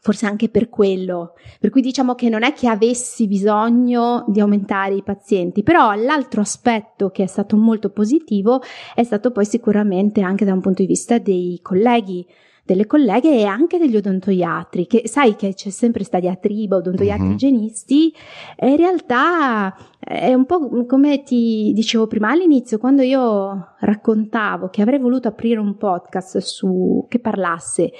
[0.05, 1.33] forse anche per quello.
[1.59, 6.41] Per cui diciamo che non è che avessi bisogno di aumentare i pazienti, però l'altro
[6.41, 8.61] aspetto che è stato molto positivo
[8.93, 12.23] è stato poi sicuramente anche da un punto di vista dei colleghi
[12.63, 17.33] delle colleghe e anche degli odontoiatri, che sai che c'è sempre sta diatriba odontoiatri uh-huh.
[17.33, 18.13] igienisti,
[18.55, 24.81] e in realtà è un po' come ti dicevo prima all'inizio, quando io raccontavo che
[24.83, 27.91] avrei voluto aprire un podcast su che parlasse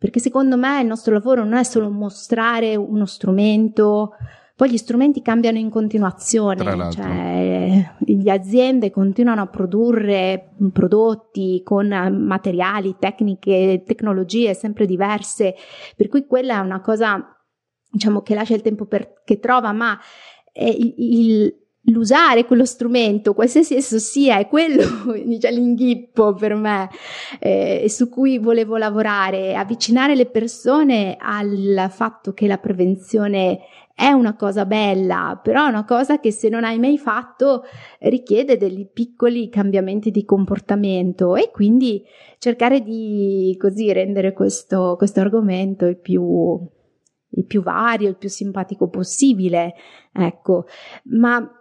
[0.00, 4.12] perché secondo me il nostro lavoro non è solo mostrare uno strumento,
[4.56, 12.96] poi gli strumenti cambiano in continuazione, cioè le aziende continuano a produrre prodotti con materiali,
[12.98, 15.54] tecniche, tecnologie sempre diverse,
[15.94, 17.36] per cui quella è una cosa
[17.90, 20.00] diciamo che lascia il tempo per, che trova, ma
[20.54, 21.54] il, il,
[21.84, 24.84] l'usare quello strumento, qualsiasi esso sia, è quello
[25.24, 26.88] diciamo, l'inghippo per me
[27.38, 33.60] eh, su cui volevo lavorare, avvicinare le persone al fatto che la prevenzione
[33.94, 37.64] è una cosa bella, però è una cosa che se non hai mai fatto
[37.98, 42.02] richiede degli piccoli cambiamenti di comportamento e quindi
[42.38, 46.58] cercare di così rendere questo, questo argomento il più,
[47.32, 49.74] il più vario, il più simpatico possibile,
[50.14, 50.64] ecco,
[51.10, 51.59] ma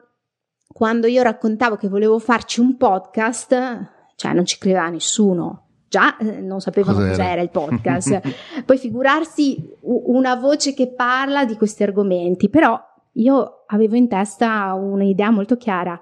[0.71, 5.65] quando io raccontavo che volevo farci un podcast, cioè non ci credeva nessuno.
[5.89, 8.21] Già eh, non sapevano cos'era, cos'era il podcast.
[8.63, 12.79] Poi figurarsi una voce che parla di questi argomenti, però
[13.13, 15.99] io avevo in testa un'idea molto chiara,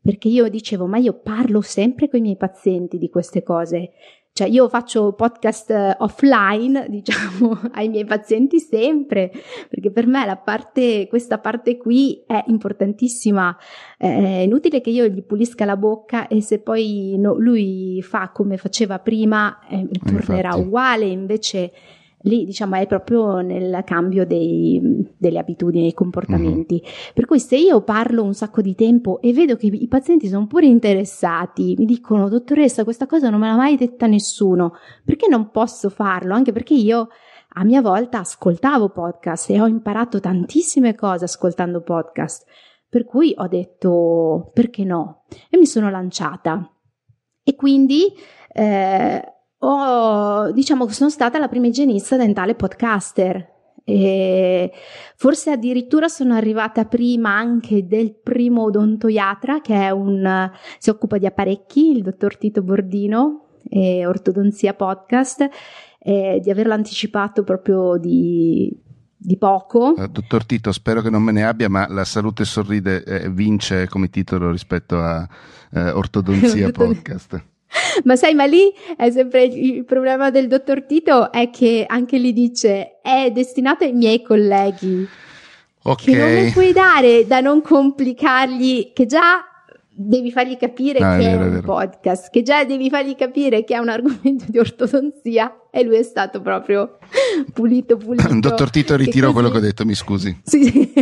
[0.00, 3.90] perché io dicevo, ma io parlo sempre con i miei pazienti di queste cose.
[4.36, 9.32] Cioè io faccio podcast eh, offline, diciamo, ai miei pazienti sempre,
[9.66, 13.56] perché per me la parte, questa parte qui è importantissima.
[13.96, 18.58] È inutile che io gli pulisca la bocca e se poi no, lui fa come
[18.58, 21.72] faceva prima, eh, tornerà uguale, invece
[22.26, 24.80] lì diciamo è proprio nel cambio dei,
[25.16, 26.80] delle abitudini, dei comportamenti.
[26.82, 27.12] Mm-hmm.
[27.14, 30.46] Per cui se io parlo un sacco di tempo e vedo che i pazienti sono
[30.46, 35.50] pure interessati, mi dicono dottoressa questa cosa non me l'ha mai detta nessuno, perché non
[35.50, 36.34] posso farlo?
[36.34, 37.08] Anche perché io
[37.58, 42.44] a mia volta ascoltavo podcast e ho imparato tantissime cose ascoltando podcast.
[42.88, 45.24] Per cui ho detto perché no?
[45.50, 46.70] E mi sono lanciata.
[47.42, 48.12] E quindi
[48.52, 53.54] eh, ho, diciamo che sono stata la prima igienista dentale podcaster.
[53.88, 54.72] E
[55.14, 61.26] forse addirittura sono arrivata prima anche del primo odontoiatra che è un, si occupa di
[61.26, 65.48] apparecchi, il dottor Tito Bordino, e Ortodonzia Podcast,
[65.98, 68.76] e di averlo anticipato proprio di,
[69.16, 69.94] di poco.
[69.96, 73.88] Uh, dottor Tito, spero che non me ne abbia, ma La salute sorride eh, vince
[73.88, 75.28] come titolo rispetto a
[75.72, 77.44] eh, Ortodonzia Podcast.
[78.04, 82.32] Ma sai, ma lì è sempre il problema del dottor Tito è che anche lì
[82.32, 85.06] dice è destinato ai miei colleghi.
[85.82, 86.04] Ok.
[86.04, 89.44] Che non le puoi dare da non complicargli, che già
[89.98, 93.64] devi fargli capire no, che è, vero, è un podcast, che già devi fargli capire
[93.64, 96.98] che è un argomento di ortodonzia e lui è stato proprio
[97.54, 98.28] pulito, pulito.
[98.38, 99.32] Dottor Tito, ritiro così...
[99.32, 100.38] quello che ho detto, mi scusi.
[100.42, 100.64] Sì,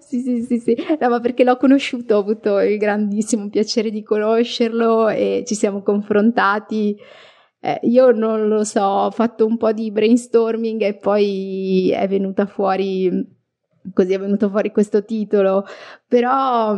[0.00, 0.76] sì, sì, sì, sì.
[0.98, 5.82] No, ma perché l'ho conosciuto, ho avuto il grandissimo piacere di conoscerlo e ci siamo
[5.82, 6.96] confrontati.
[7.60, 12.46] Eh, io non lo so, ho fatto un po' di brainstorming e poi è venuta
[12.46, 13.35] fuori
[13.92, 15.64] così è venuto fuori questo titolo,
[16.06, 16.76] però,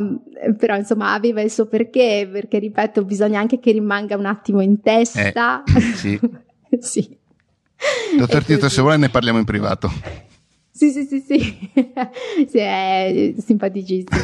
[0.57, 4.81] però, insomma aveva il suo perché, perché ripeto, bisogna anche che rimanga un attimo in
[4.81, 5.63] testa.
[5.65, 6.21] Eh, sì.
[6.79, 7.17] sì.
[8.17, 9.91] Dottor Tito, se vuole ne parliamo in privato.
[10.71, 11.71] Sì, sì, sì, sì,
[12.47, 14.23] sì è simpaticissimo.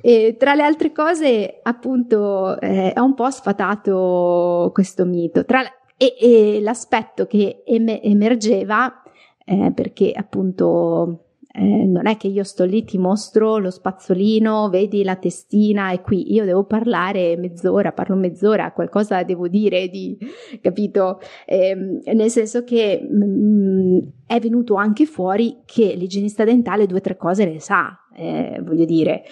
[0.00, 5.44] e tra le altre cose, appunto, eh, ha un po' sfatato questo mito.
[5.44, 5.62] Tra,
[5.96, 9.02] e, e l'aspetto che em- emergeva,
[9.44, 11.23] eh, perché appunto
[11.56, 16.00] eh, non è che io sto lì, ti mostro lo spazzolino, vedi la testina e
[16.00, 20.18] qui io devo parlare mezz'ora, parlo mezz'ora, qualcosa devo dire di,
[20.60, 21.20] capito?
[21.46, 27.00] Eh, nel senso che mh, mm, è venuto anche fuori che l'igienista dentale due o
[27.00, 29.22] tre cose le sa, eh, voglio dire,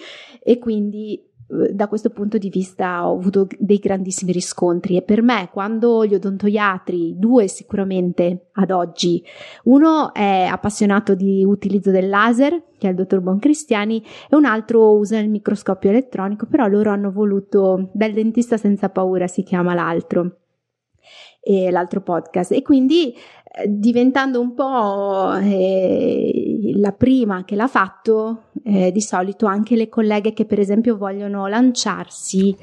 [0.41, 1.21] e quindi
[1.71, 4.97] da questo punto di vista ho avuto dei grandissimi riscontri.
[4.97, 9.23] E per me quando gli odontoiatri, due sicuramente ad oggi,
[9.65, 14.97] uno è appassionato di utilizzo del laser, che è il dottor Boncristiani, e un altro
[14.97, 20.37] usa il microscopio elettronico, però loro hanno voluto, dal dentista senza paura si chiama l'altro,
[21.45, 23.13] e l'altro podcast, e quindi
[23.67, 30.33] diventando un po' eh, la prima che l'ha fatto, eh, di solito anche le colleghe
[30.33, 32.55] che per esempio vogliono lanciarsi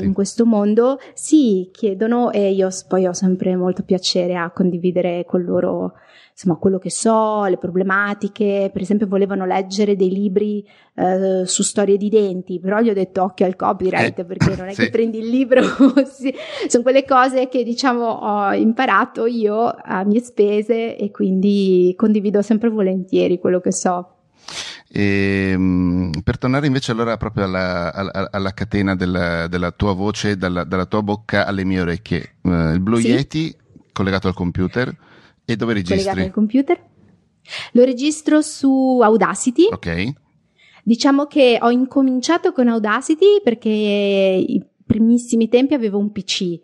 [0.00, 5.24] eh, in questo mondo, si chiedono e io poi ho sempre molto piacere a condividere
[5.26, 5.94] con loro
[6.40, 11.98] insomma quello che so, le problematiche, per esempio volevano leggere dei libri eh, su storie
[11.98, 14.84] di denti, però gli ho detto occhio al copyright eh, perché non è sì.
[14.84, 15.60] che prendi il libro,
[16.10, 16.34] sì.
[16.66, 22.70] sono quelle cose che diciamo ho imparato io a mie spese e quindi condivido sempre
[22.70, 24.14] volentieri quello che so.
[24.88, 30.38] E, ehm, per tornare invece allora proprio alla, alla, alla catena della, della, tua voce,
[30.38, 33.08] dalla, dalla, tua bocca alle mie orecchie, uh, il Blue sì.
[33.08, 33.54] Yeti
[33.92, 35.08] collegato al computer
[35.52, 35.98] e dove registri?
[35.98, 36.80] Collegato al computer.
[37.72, 39.68] Lo registro su Audacity.
[39.70, 40.12] Ok.
[40.82, 46.60] Diciamo che ho incominciato con Audacity perché i primissimi tempi avevo un PC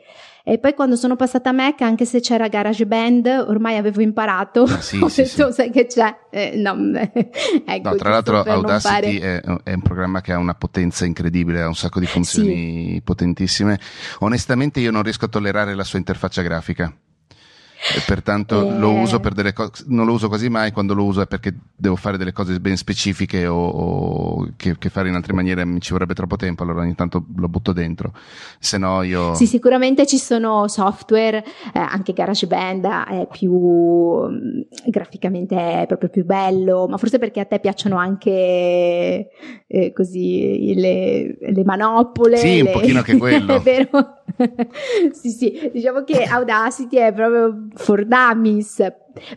[0.48, 4.62] e poi quando sono passata a Mac, anche se c'era GarageBand, ormai avevo imparato.
[4.62, 5.52] Ah, sì, ho sì, detto, sì.
[5.54, 6.16] sai che c'è?
[6.30, 11.04] Eh, no, ecco, no, tra l'altro Audacity è, è, un programma che ha una potenza
[11.04, 13.80] incredibile, ha un sacco di funzioni potentissime.
[14.20, 16.96] Onestamente io non riesco a tollerare la sua interfaccia grafica.
[17.94, 18.78] E pertanto eh...
[18.78, 21.54] lo uso per delle cose, non lo uso quasi mai, quando lo uso è perché
[21.76, 25.80] devo fare delle cose ben specifiche o, o che, che, fare in altre maniere mi
[25.80, 28.12] ci vorrebbe troppo tempo, allora ogni tanto lo butto dentro,
[28.58, 29.34] se no io...
[29.34, 36.24] Sì, sicuramente ci sono software, eh, anche GarageBand è più mm, graficamente è proprio più
[36.24, 39.28] bello, ma forse perché a te piacciono anche
[39.66, 42.36] eh, così le, le manopole.
[42.38, 42.62] Sì, le...
[42.62, 43.54] un pochino che quello.
[43.54, 44.15] è vero.
[45.12, 48.84] sì, sì, diciamo che Audacity è proprio for dummies.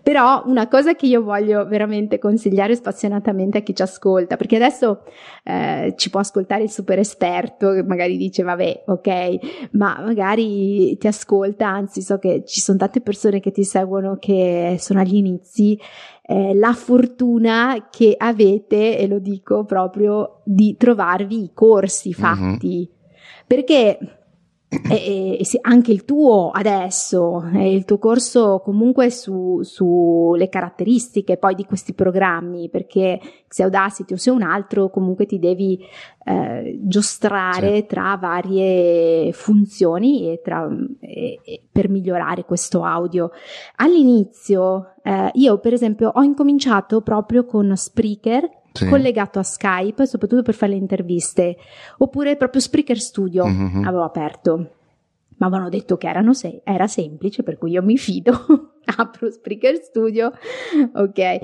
[0.03, 5.03] Però una cosa che io voglio veramente consigliare spassionatamente a chi ci ascolta, perché adesso
[5.43, 11.07] eh, ci può ascoltare il super esperto che magari dice vabbè, ok, ma magari ti
[11.07, 15.79] ascolta, anzi so che ci sono tante persone che ti seguono che sono agli inizi
[16.23, 22.15] eh, la fortuna che avete, e lo dico proprio, di trovarvi i corsi mhm.
[22.15, 22.67] fatti.
[22.67, 22.97] Mm-hmm.
[23.47, 24.18] Perché
[24.69, 31.65] e, e, anche il tuo adesso, il tuo corso comunque su, sulle caratteristiche poi di
[31.65, 35.79] questi programmi, perché se Audacity o se un altro comunque ti devi
[36.23, 37.85] eh, giostrare sì.
[37.87, 43.31] tra varie funzioni e tra, e, e per migliorare questo audio.
[43.77, 48.87] All'inizio eh, io per esempio ho incominciato proprio con Spreaker sì.
[48.87, 51.57] collegato a Skype, soprattutto per fare le interviste,
[51.97, 53.83] oppure proprio Spreaker Studio mm-hmm.
[53.83, 54.71] avevo aperto.
[55.39, 58.33] Ma avevano detto che se- era semplice, per cui io mi fido.
[58.97, 60.33] Apro Spreaker Studio,
[60.93, 61.39] ok.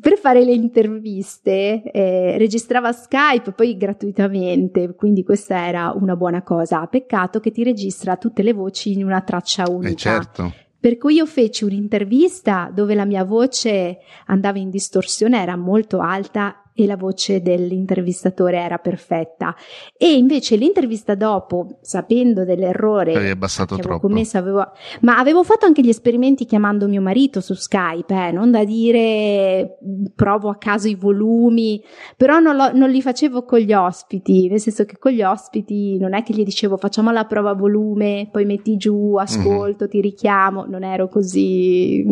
[0.00, 6.86] Per fare le interviste eh, registrava Skype, poi gratuitamente, quindi questa era una buona cosa.
[6.86, 9.90] Peccato che ti registra tutte le voci in una traccia unica.
[9.90, 10.52] Eh certo.
[10.84, 16.62] Per cui io feci un'intervista dove la mia voce andava in distorsione, era molto alta
[16.74, 19.54] e la voce dell'intervistatore era perfetta.
[19.96, 24.72] E invece l'intervista dopo, sapendo dell'errore che avevo commesso, avevo,
[25.02, 29.78] ma avevo fatto anche gli esperimenti chiamando mio marito su Skype, eh, non da dire
[30.14, 31.82] provo a caso i volumi,
[32.16, 35.96] però non, lo, non li facevo con gli ospiti, nel senso che con gli ospiti
[35.98, 39.90] non è che gli dicevo facciamo la prova volume, poi metti giù, ascolto, mm-hmm.
[39.90, 42.04] ti richiamo, non ero così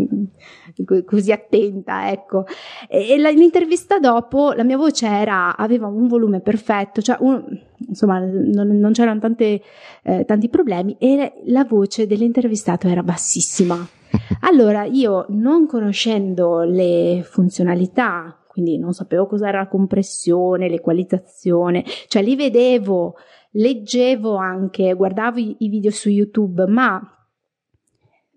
[1.04, 2.44] così attenta, ecco.
[2.88, 7.44] E, l'intervista dopo, la mia voce era, aveva un volume perfetto, cioè un,
[7.86, 9.62] insomma, non, non c'erano tante,
[10.02, 13.76] eh, tanti problemi e la voce dell'intervistato era bassissima.
[14.40, 22.36] Allora io, non conoscendo le funzionalità, quindi non sapevo cos'era la compressione, l'equalizzazione, cioè li
[22.36, 23.14] vedevo,
[23.52, 27.00] leggevo anche, guardavo i, i video su YouTube, ma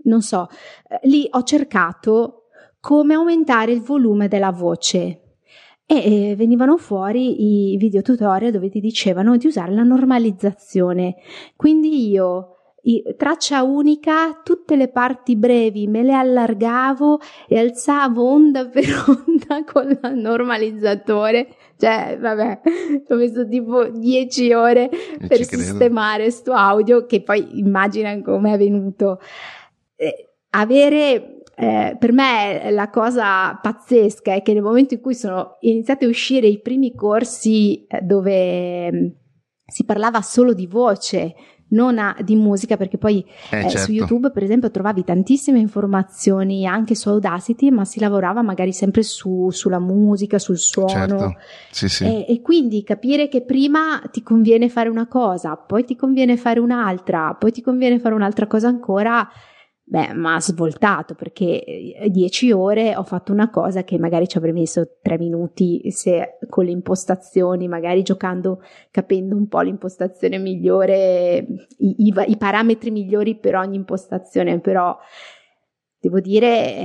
[0.05, 0.47] non so,
[0.87, 2.47] eh, lì ho cercato
[2.79, 5.21] come aumentare il volume della voce
[5.85, 11.15] e eh, venivano fuori i video tutorial dove ti dicevano di usare la normalizzazione.
[11.55, 12.55] Quindi io
[13.17, 19.89] traccia unica, tutte le parti brevi me le allargavo e alzavo onda per onda con
[19.89, 21.47] il normalizzatore.
[21.77, 22.61] Cioè, vabbè,
[23.09, 28.57] ho messo tipo 10 ore e per sistemare sto audio che poi immagina come è
[28.57, 29.19] venuto
[29.95, 35.57] eh, avere eh, per me la cosa pazzesca è che nel momento in cui sono
[35.61, 39.15] iniziati a uscire i primi corsi eh, dove
[39.65, 41.33] si parlava solo di voce,
[41.69, 43.77] non a, di musica, perché poi Eh, eh, certo.
[43.79, 49.01] su YouTube, per esempio, trovavi tantissime informazioni anche su Audacity, ma si lavorava magari sempre
[49.01, 50.89] su- sulla musica, sul suono.
[50.89, 51.35] Certo.
[51.71, 52.03] Sì, sì.
[52.05, 56.59] E, e quindi capire che prima ti conviene fare una cosa, poi ti conviene fare
[56.59, 59.27] un'altra, poi ti conviene fare un'altra cosa ancora,
[59.87, 64.37] beh, mi ha svoltato perché eh, dieci ore ho fatto una cosa che magari ci
[64.37, 71.45] avrei messo tre minuti se con le impostazioni, magari giocando, capendo un po' l'impostazione migliore,
[71.77, 74.97] i, i i parametri migliori per ogni impostazione, però
[75.99, 76.75] devo dire,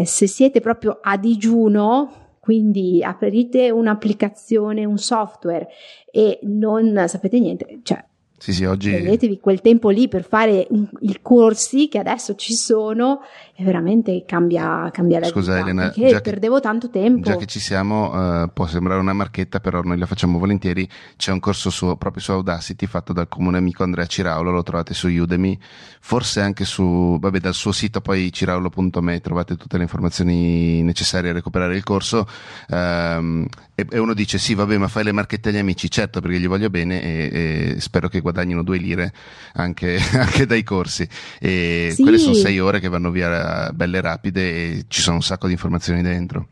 [0.00, 5.68] eh, se siete proprio a digiuno, quindi aprite un'applicazione, un software
[6.10, 8.04] e non sapete niente, cioè
[8.38, 12.52] Sì, sì, oggi prendetevi quel tempo lì per fare un- i corsi che adesso ci
[12.52, 13.20] sono
[13.54, 17.22] e veramente cambia, cambia la Scusa, vita, Elena, perché già che- perdevo tanto tempo.
[17.22, 20.86] Già che ci siamo, eh, può sembrare una marchetta, però noi la facciamo volentieri.
[21.16, 24.92] C'è un corso su, proprio su Audacity fatto dal comune amico Andrea Ciraulo, lo trovate
[24.92, 25.58] su Udemy,
[26.00, 31.32] forse anche su, vabbè, dal suo sito poi ciraulo.me trovate tutte le informazioni necessarie a
[31.32, 32.28] recuperare il corso.
[32.68, 36.48] Ehm, e, uno dice sì, vabbè, ma fai le marchette agli amici, certo, perché gli
[36.48, 39.12] voglio bene e, e spero che guadagnino due lire
[39.54, 41.06] anche, anche dai corsi.
[41.38, 42.02] E Sì.
[42.02, 44.42] quelle sono sei ore che vanno via belle rapide
[44.78, 46.48] e ci sono un sacco di informazioni dentro.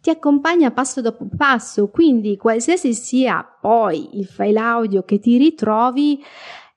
[0.00, 6.22] ti accompagna passo dopo passo, quindi qualsiasi sia poi il file audio che ti ritrovi,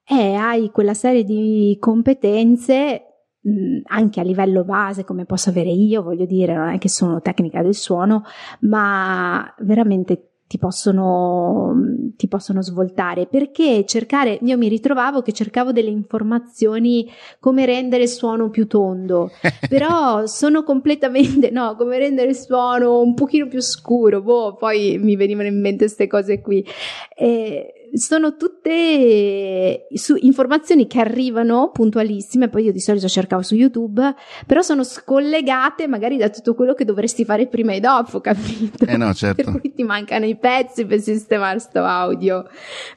[0.05, 3.12] eh, hai quella serie di competenze
[3.43, 7.21] mh, anche a livello base come posso avere io, voglio dire, non è che sono
[7.21, 8.23] tecnica del suono,
[8.61, 11.73] ma veramente ti possono,
[12.15, 18.09] ti possono svoltare perché cercare, io mi ritrovavo che cercavo delle informazioni come rendere il
[18.09, 19.31] suono più tondo,
[19.67, 24.21] però sono completamente no, come rendere il suono un pochino più scuro.
[24.21, 26.63] Boh, poi mi venivano in mente queste cose qui.
[27.17, 34.15] Eh, sono tutte su informazioni che arrivano puntualissime, poi io di solito cercavo su YouTube,
[34.47, 38.85] però sono scollegate magari da tutto quello che dovresti fare prima e dopo, capito?
[38.85, 39.43] Eh no, certo.
[39.43, 42.45] Per cui ti mancano i pezzi per sistemare sto audio.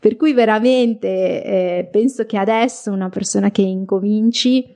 [0.01, 4.75] Per cui veramente eh, penso che adesso una persona che incominci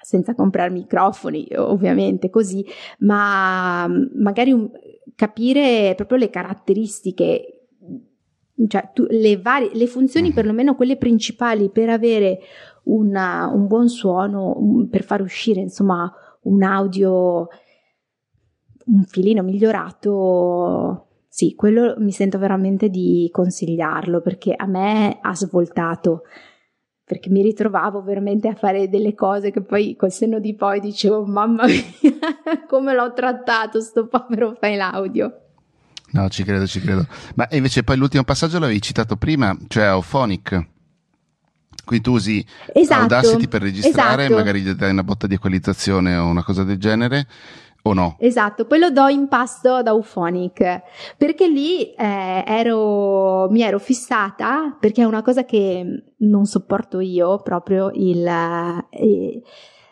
[0.00, 2.64] senza comprare microfoni, ovviamente così,
[2.98, 4.70] ma magari un-
[5.14, 7.53] capire proprio le caratteristiche,
[8.68, 10.34] cioè tu- le, varie, le funzioni, Mhm.
[10.34, 12.38] perlomeno quelle principali per avere
[12.84, 17.48] una- un buon suono, un- per far uscire insomma un audio
[18.86, 21.06] un filino migliorato.
[21.28, 26.22] Sì, quello mi sento veramente di consigliarlo perché a me ha svoltato
[27.06, 31.24] perché mi ritrovavo veramente a fare delle cose che poi col senno di poi dicevo
[31.26, 31.82] mamma mia
[32.68, 35.32] come l'ho trattato sto povero file audio
[36.14, 37.06] No, ci credo, ci credo.
[37.34, 40.66] Ma invece poi l'ultimo passaggio l'avevi citato prima, cioè Auphonic.
[41.84, 44.38] Qui tu usi esatto Audacity per registrare, esatto.
[44.38, 47.26] magari gli dai una botta di equalizzazione o una cosa del genere,
[47.82, 48.16] o no?
[48.20, 50.80] Esatto, poi lo do in pasto ad Auphonic
[51.18, 55.84] perché lì eh, ero, mi ero fissata perché è una cosa che
[56.18, 59.42] non sopporto io proprio il eh,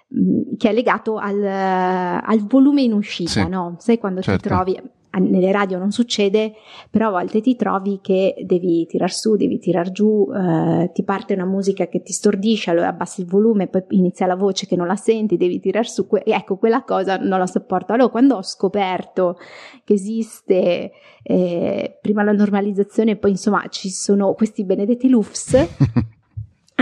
[0.09, 3.75] mh, che è legato al, al volume in uscita, Sì, no?
[3.81, 4.41] Sai quando certo.
[4.43, 4.81] ti trovi
[5.19, 6.55] nelle radio non succede,
[6.91, 11.35] però a volte ti trovi che devi tirar su, devi tirar giù, eh, ti parte
[11.35, 14.87] una musica che ti stordisce, allora abbassi il volume, poi inizia la voce che non
[14.87, 17.93] la senti, devi tirar su, que- ecco quella cosa non la sopporto.
[17.93, 19.39] Allora quando ho scoperto
[19.85, 20.93] che esiste
[21.23, 25.69] eh, prima la normalizzazione e poi insomma ci sono questi benedetti LUFS,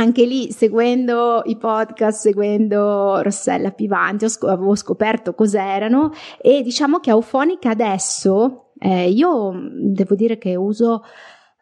[0.01, 7.11] anche lì seguendo i podcast, seguendo Rossella Pivanti, sc- avevo scoperto cos'erano e diciamo che
[7.11, 11.03] Auphonic adesso eh, io devo dire che uso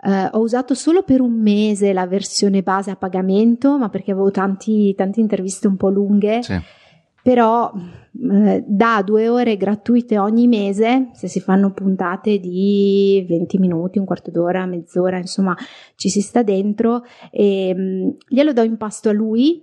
[0.00, 4.30] eh, ho usato solo per un mese la versione base a pagamento, ma perché avevo
[4.30, 6.56] tanti, tante interviste un po' lunghe, Sì.
[7.28, 13.98] Però eh, da due ore gratuite ogni mese, se si fanno puntate di 20 minuti,
[13.98, 15.54] un quarto d'ora, mezz'ora, insomma
[15.94, 19.62] ci si sta dentro, e mh, glielo do in pasto a lui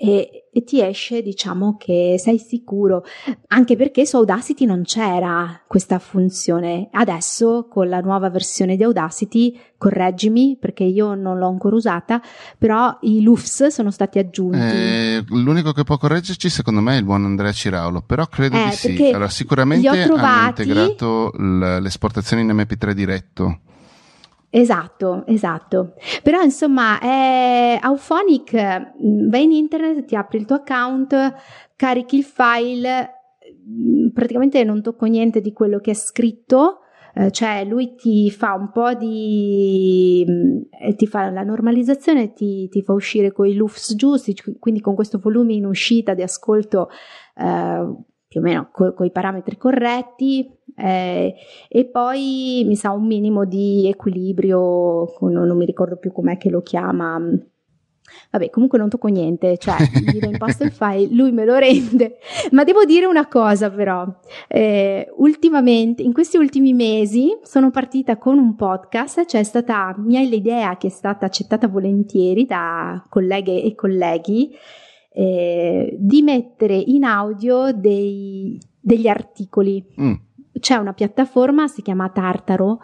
[0.00, 3.04] e, e ti esce, diciamo che sei sicuro,
[3.48, 6.88] anche perché su Audacity non c'era questa funzione.
[6.92, 12.22] Adesso con la nuova versione di Audacity, correggimi perché io non l'ho ancora usata,
[12.56, 14.58] però i LUFS sono stati aggiunti.
[14.58, 18.68] Eh, l'unico che può correggerci secondo me è il buon Andrea Ciraulo, però credo Eh,
[18.70, 19.08] di sì.
[19.08, 21.32] Allora, sicuramente ho hanno trovati- integrato
[21.80, 23.60] l'esportazione in MP3 diretto.
[24.50, 25.94] Esatto, esatto.
[26.22, 31.34] Però insomma, è Auphonic, mh, vai in internet, ti apri il tuo account,
[31.76, 33.10] carichi il file,
[33.66, 36.78] mh, praticamente non tocco niente di quello che è scritto,
[37.14, 40.24] eh, cioè lui ti fa un po' di
[40.80, 44.94] eh, ti fa la normalizzazione ti, ti fa uscire con i lufs giusti quindi con
[44.94, 46.90] questo volume in uscita di ascolto
[47.34, 47.94] eh,
[48.28, 51.34] più o meno con i parametri corretti eh,
[51.68, 56.50] e poi mi sa un minimo di equilibrio non, non mi ricordo più com'è che
[56.50, 57.20] lo chiama
[58.30, 62.18] Vabbè, comunque non tocco niente, cioè gli do imposto il file, lui me lo rende.
[62.52, 64.06] Ma devo dire una cosa però,
[64.48, 70.20] eh, ultimamente, in questi ultimi mesi sono partita con un podcast, cioè è stata mia
[70.20, 74.54] l'idea che è stata accettata volentieri da colleghe e colleghi,
[75.12, 79.84] eh, di mettere in audio dei, degli articoli.
[80.00, 80.12] Mm.
[80.58, 82.78] C'è una piattaforma, si chiama Tartaro,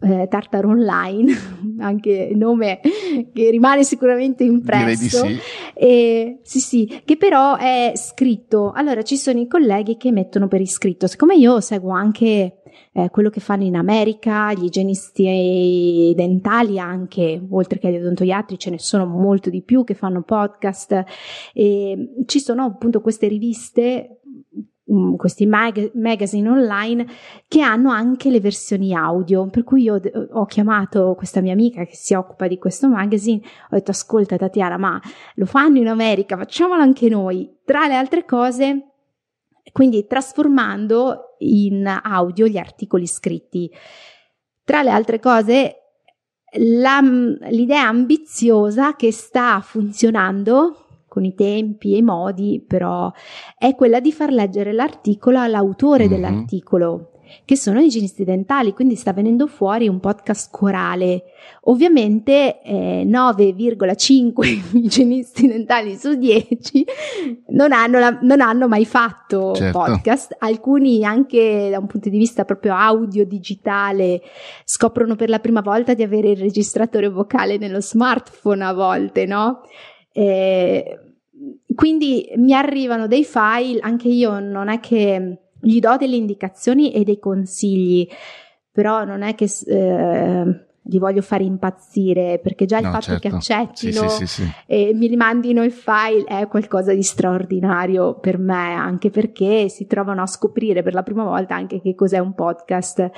[0.00, 1.32] eh, Tartar Online,
[1.78, 2.80] anche nome
[3.32, 5.22] che rimane sicuramente impresso.
[5.22, 5.48] Direi di sì.
[5.74, 8.72] E, sì, sì, che però è scritto.
[8.74, 11.06] Allora ci sono i colleghi che mettono per iscritto.
[11.06, 12.60] Siccome io seguo anche
[12.92, 18.70] eh, quello che fanno in America, gli igienisti dentali anche, oltre che gli odontoiatri, ce
[18.70, 21.04] ne sono molto di più che fanno podcast.
[21.52, 24.19] E ci sono appunto queste riviste
[24.90, 27.06] um, questi mag- magazine online
[27.48, 29.46] che hanno anche le versioni audio.
[29.46, 30.00] Per cui io
[30.32, 34.76] ho chiamato questa mia amica che si occupa di questo magazine, ho detto ascolta Tatiana,
[34.76, 35.00] ma
[35.34, 37.58] lo fanno in America, facciamolo anche noi.
[37.64, 38.90] Tra le altre cose,
[39.72, 43.70] quindi trasformando in audio gli articoli scritti.
[44.64, 45.74] Tra le altre cose,
[46.58, 53.10] la, l'idea ambiziosa che sta funzionando con i tempi e i modi, però
[53.58, 56.12] è quella di far leggere l'articolo all'autore mm-hmm.
[56.12, 57.10] dell'articolo,
[57.44, 61.24] che sono igienisti dentali, quindi sta venendo fuori un podcast corale.
[61.62, 66.86] Ovviamente eh, 9,5 igienisti dentali su 10
[67.48, 69.78] non hanno, la, non hanno mai fatto certo.
[69.78, 74.22] podcast, alcuni anche da un punto di vista proprio audio digitale
[74.64, 79.62] scoprono per la prima volta di avere il registratore vocale nello smartphone a volte, no?
[80.12, 80.98] Eh,
[81.74, 87.04] quindi mi arrivano dei file, anche io non è che gli do delle indicazioni e
[87.04, 88.06] dei consigli,
[88.70, 93.28] però non è che eh, li voglio fare impazzire perché già il no, fatto certo.
[93.28, 98.38] che accettino sì, sì, sì, e mi rimandino il file è qualcosa di straordinario per
[98.38, 102.34] me, anche perché si trovano a scoprire per la prima volta anche che cos'è un
[102.34, 103.10] podcast.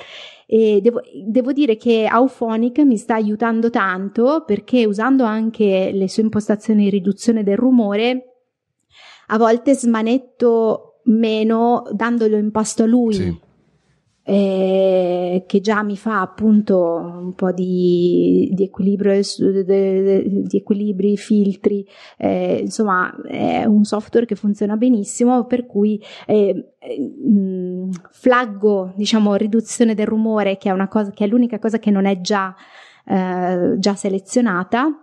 [0.45, 6.23] E devo, devo dire che Auphonic mi sta aiutando tanto perché usando anche le sue
[6.23, 8.33] impostazioni di riduzione del rumore,
[9.27, 13.51] a volte smanetto meno dandolo in pasto a lui
[14.25, 21.85] eh, che già mi fa appunto un po' di, di equilibrio, di equilibri, filtri,
[22.17, 26.73] eh, insomma è un software che funziona benissimo per cui eh,
[27.29, 32.05] mm, flaggo diciamo riduzione del rumore che è cosa che è l'unica cosa che non
[32.05, 32.55] è già,
[33.05, 35.02] eh, già selezionata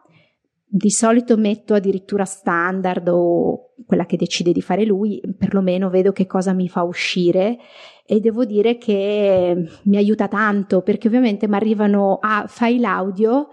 [0.72, 6.26] di solito metto addirittura standard o quella che decide di fare lui, perlomeno vedo che
[6.26, 7.58] cosa mi fa uscire
[8.06, 13.48] e devo dire che mi aiuta tanto perché ovviamente mi arrivano a file audio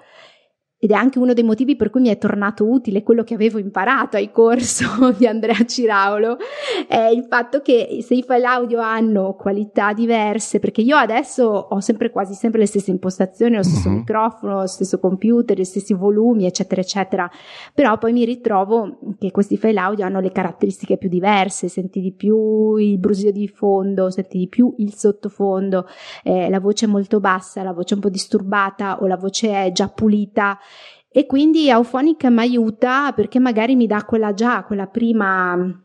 [0.88, 3.60] ed è anche uno dei motivi per cui mi è tornato utile quello che avevo
[3.60, 6.38] imparato ai corso di Andrea Ciraulo,
[6.88, 11.82] è il fatto che se i file audio hanno qualità diverse, perché io adesso ho
[11.82, 13.96] sempre quasi sempre le stesse impostazioni, lo stesso uh-huh.
[13.96, 17.30] microfono, lo stesso computer, gli stessi volumi, eccetera, eccetera,
[17.74, 22.14] però poi mi ritrovo che questi file audio hanno le caratteristiche più diverse, senti di
[22.14, 25.86] più il brusio di fondo, senti di più il sottofondo,
[26.24, 29.52] eh, la voce è molto bassa, la voce è un po' disturbata o la voce
[29.52, 30.58] è già pulita
[31.18, 35.84] e quindi Auphonic mi aiuta perché magari mi dà quella già, quella prima,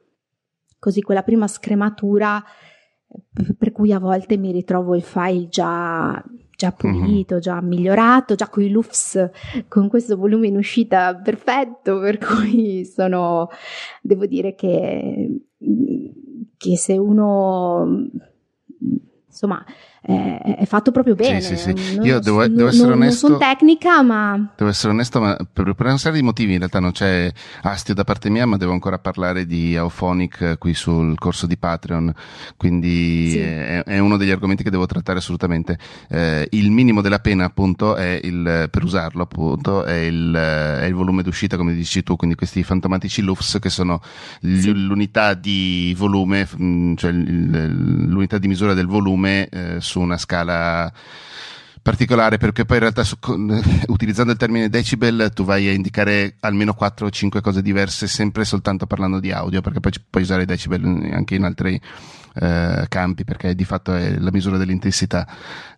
[0.78, 2.44] così, quella prima scrematura
[3.56, 6.22] per cui a volte mi ritrovo il file già,
[6.54, 6.98] già mhm.
[7.00, 9.30] pulito, già migliorato, già con i LUFS,
[9.68, 13.48] con questo volume in uscita perfetto, per cui sono,
[14.02, 15.44] devo dire che,
[16.58, 18.06] che se uno,
[19.26, 19.64] insomma,
[20.04, 21.40] è, è fatto proprio bene.
[21.40, 21.98] Sì, sì, sì.
[22.00, 23.28] Io devo, devo essere non, onesto.
[23.28, 24.52] Non sono tecnica, ma.
[24.56, 27.30] Devo essere onesto, ma per, per, una serie di motivi in realtà non c'è
[27.62, 32.12] astio da parte mia, ma devo ancora parlare di Auphonic qui sul corso di Patreon.
[32.56, 33.38] Quindi sì.
[33.38, 35.78] è, è, uno degli argomenti che devo trattare assolutamente.
[36.08, 40.94] Eh, il minimo della pena, appunto, è il, per usarlo, appunto, è il, è il
[40.94, 44.00] volume d'uscita, come dici tu, quindi questi fantomatici LUFS che sono
[44.40, 44.72] sì.
[44.72, 50.90] l'unità di volume, mm, cioè l'unità di misura del volume eh, su una scala
[51.82, 56.36] particolare perché poi in realtà su, con, utilizzando il termine decibel tu vai a indicare
[56.40, 60.46] almeno 4 o 5 cose diverse sempre soltanto parlando di audio perché poi puoi usare
[60.46, 61.80] decibel anche in altri
[62.34, 65.26] eh, campi perché di fatto è la misura dell'intensità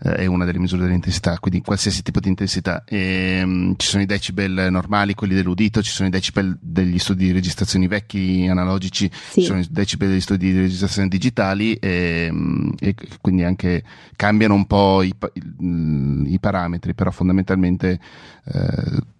[0.00, 4.02] eh, è una delle misure dell'intensità quindi qualsiasi tipo di intensità e, um, ci sono
[4.02, 9.10] i decibel normali quelli dell'udito ci sono i decibel degli studi di registrazioni vecchi analogici
[9.12, 9.40] sì.
[9.40, 13.82] ci sono i decibel degli studi di registrazione digitali e, um, e quindi anche
[14.16, 17.98] cambiano un po' i, i, i parametri però fondamentalmente
[18.44, 19.12] eh,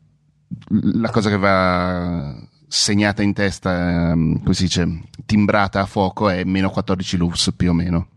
[0.68, 6.44] la cosa che va segnata in testa, ehm, come si dice, timbrata a fuoco è
[6.44, 8.08] meno 14 lux più o meno.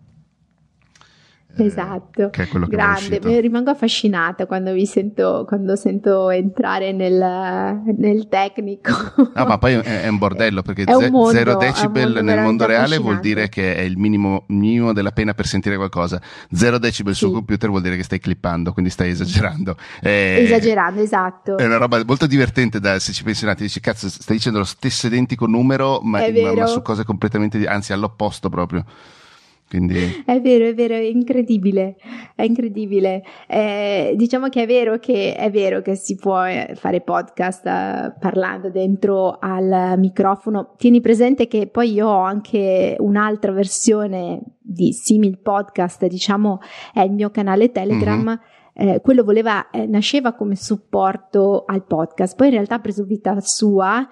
[1.57, 6.29] Eh, esatto, che è quello che grande, mi rimango affascinata quando vi sento, quando sento
[6.29, 8.91] entrare nel, nel tecnico.
[9.33, 13.19] No, ma poi è, è un bordello perché 0 decibel mondo nel mondo reale vuol
[13.19, 16.21] dire che è il minimo, minimo, della pena per sentire qualcosa.
[16.51, 17.25] 0 decibel sì.
[17.25, 19.75] sul computer vuol dire che stai clippando, quindi stai esagerando.
[19.99, 21.57] È, esagerando, esatto.
[21.57, 24.59] È una roba molto divertente da, se ci pensi un attimo, dici cazzo, stai dicendo
[24.59, 28.85] lo stesso identico numero, ma, ma, ma su cose completamente, anzi all'opposto proprio.
[29.69, 30.23] Quindi...
[30.25, 31.97] È vero, è vero, è incredibile,
[32.35, 33.21] è incredibile.
[33.47, 38.13] Eh, diciamo che è vero che, è vero che si può eh, fare podcast eh,
[38.17, 40.73] parlando dentro al microfono.
[40.77, 46.59] Tieni presente che poi io ho anche un'altra versione di simil podcast, diciamo,
[46.93, 48.23] è il mio canale Telegram.
[48.23, 48.35] Mm-hmm.
[48.79, 53.35] Eh, quello voleva, eh, nasceva come supporto al podcast, poi in realtà ha preso vita
[53.39, 54.07] sua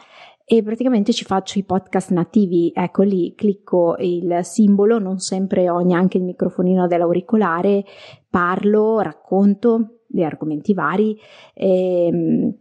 [0.48, 2.72] e praticamente ci faccio i podcast nativi.
[2.74, 7.84] Ecco lì, clicco il simbolo, non sempre ho neanche il microfonino dell'auricolare,
[8.30, 11.20] parlo, racconto di argomenti vari.
[11.54, 12.56] E, ehm,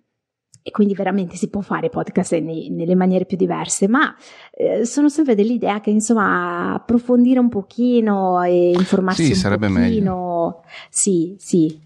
[0.66, 4.16] e quindi veramente si può fare podcast nei, nelle maniere più diverse, ma
[4.50, 9.82] eh, sono sempre dell'idea che insomma approfondire un pochino e informarsi sì, un sarebbe pochino.
[9.82, 10.62] Meglio.
[10.88, 11.78] Sì, sì.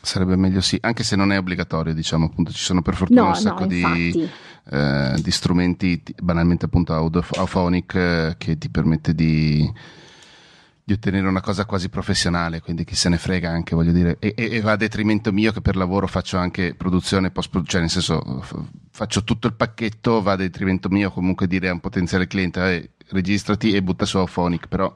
[0.00, 3.28] Sarebbe meglio sì, anche se non è obbligatorio, diciamo appunto, ci sono per fortuna no,
[3.28, 4.28] un sacco no, di
[4.70, 9.70] eh, di strumenti banalmente appunto Auphonic eh, che ti permette di,
[10.82, 14.34] di, ottenere una cosa quasi professionale, quindi chi se ne frega anche, voglio dire, e,
[14.36, 18.42] e, va a detrimento mio che per lavoro faccio anche produzione, post cioè nel senso
[18.90, 22.90] faccio tutto il pacchetto, va a detrimento mio comunque dire a un potenziale cliente eh,
[23.10, 24.92] registrati e butta su Auphonic, però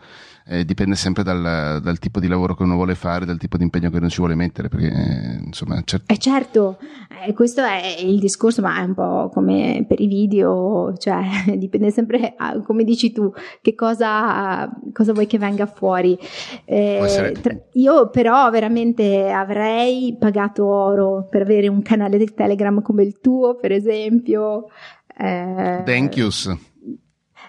[0.48, 3.64] eh, dipende sempre dal, dal, tipo di lavoro che uno vuole fare, dal tipo di
[3.64, 5.80] impegno che uno ci vuole mettere, perché eh, insomma...
[5.84, 6.78] Cer- eh certo,
[7.26, 11.22] eh, questo è il discorso, ma è un po' come per i video, cioè
[11.56, 13.30] dipende sempre, ah, come dici tu,
[13.60, 16.18] che cosa, cosa vuoi che venga fuori.
[16.64, 23.02] Eh, tra- io però veramente avrei pagato oro per avere un canale di Telegram come
[23.02, 24.68] il tuo, per esempio.
[25.14, 26.30] Eh, Thank you.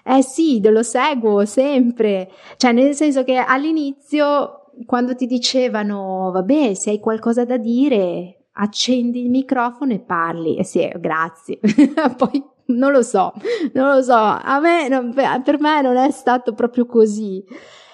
[0.04, 2.30] Eh sì, lo seguo sempre.
[2.56, 9.22] Cioè, nel senso che all'inizio, quando ti dicevano, vabbè, se hai qualcosa da dire, accendi
[9.22, 10.56] il microfono e parli.
[10.56, 11.58] E eh sì, grazie.
[12.16, 13.32] Poi non lo so,
[13.72, 14.14] non lo so.
[14.14, 17.44] A me, non, per me non è stato proprio così.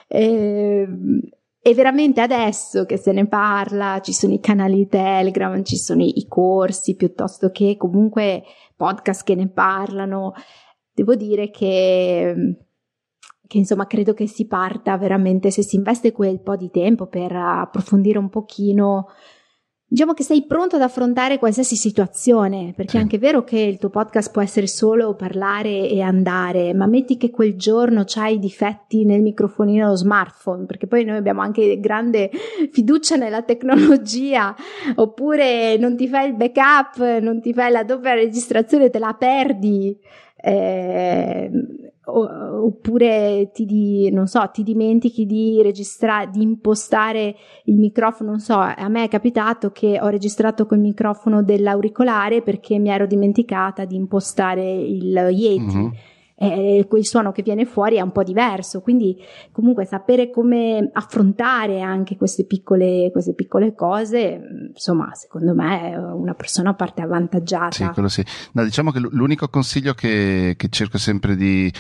[0.09, 0.87] E,
[1.61, 6.27] e veramente adesso che se ne parla, ci sono i canali Telegram, ci sono i
[6.29, 8.45] corsi, piuttosto che comunque
[8.77, 10.35] podcast che ne parlano
[10.97, 12.57] devo dire che,
[13.47, 17.33] che insomma credo che si parta veramente se si investe quel po' di tempo per
[17.33, 19.09] approfondire un pochino
[19.89, 22.97] Diciamo che sei pronto ad affrontare qualsiasi situazione, perché sì.
[22.97, 27.17] è anche vero che il tuo podcast può essere solo parlare e andare, ma metti
[27.17, 32.31] che quel giorno c'hai difetti nel microfonino dello smartphone, perché poi noi abbiamo anche grande
[32.73, 34.57] fiducia nella tecnologia,
[34.97, 39.97] oppure non ti fai il backup, non ti fai la doppia registrazione, te la perdi
[40.47, 41.51] eh,
[42.05, 47.35] oppure ti, di, so, ti dimentichi di registrare, di impostare
[47.65, 52.79] il microfono, non so, a me è capitato che ho registrato col microfono dell'auricolare perché
[52.79, 55.77] mi ero dimenticata di impostare il Yeti.
[55.77, 55.89] Mm-hmm
[56.39, 59.17] eh, quel suono che viene fuori è un po' diverso, quindi
[59.53, 64.41] comunque sapere come affrontare anche queste piccole, queste piccole cose,
[64.75, 67.71] insomma, secondo me una persona parte avvantaggiata.
[67.71, 68.25] Sì, quello sì.
[68.53, 71.73] No, diciamo che l'unico consiglio che, che cerco sempre di,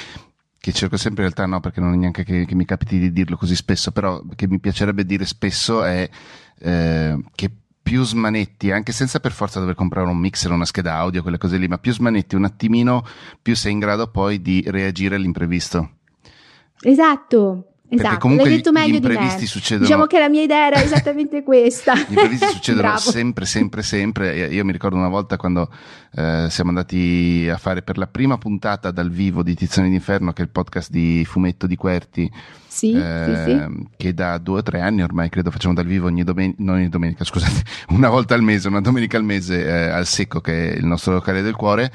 [0.59, 3.12] che cerco sempre in realtà no, perché non è neanche che, che, mi capiti di
[3.12, 6.09] dirlo così spesso, però che mi piacerebbe dire spesso è
[6.59, 7.50] eh, che
[7.87, 11.57] più smanetti, anche senza per forza dover comprare un mixer, una scheda audio, quelle cose
[11.57, 13.07] lì, ma più smanetti un attimino,
[13.41, 15.91] più sei in grado poi di reagire all'imprevisto.
[16.80, 19.39] Esatto, Esatto, l'hai detto meglio di me.
[19.47, 19.87] Succedono...
[19.87, 21.95] Diciamo che la mia idea era esattamente questa.
[21.95, 24.49] gli imprevisti succedono sempre, sempre, sempre.
[24.49, 25.70] Io mi ricordo una volta quando
[26.14, 30.43] eh, siamo andati a fare per la prima puntata dal vivo di Tizione d'Inferno, che
[30.43, 32.30] è il podcast di Fumetto di Querti.
[32.66, 33.87] Sì, eh, sì, sì.
[33.97, 36.89] Che da due o tre anni ormai credo facciamo dal vivo ogni domenica, non ogni
[36.89, 37.62] domenica, scusate,
[37.95, 41.12] una volta al mese, una domenica al mese eh, al Secco, che è il nostro
[41.12, 41.91] locale del cuore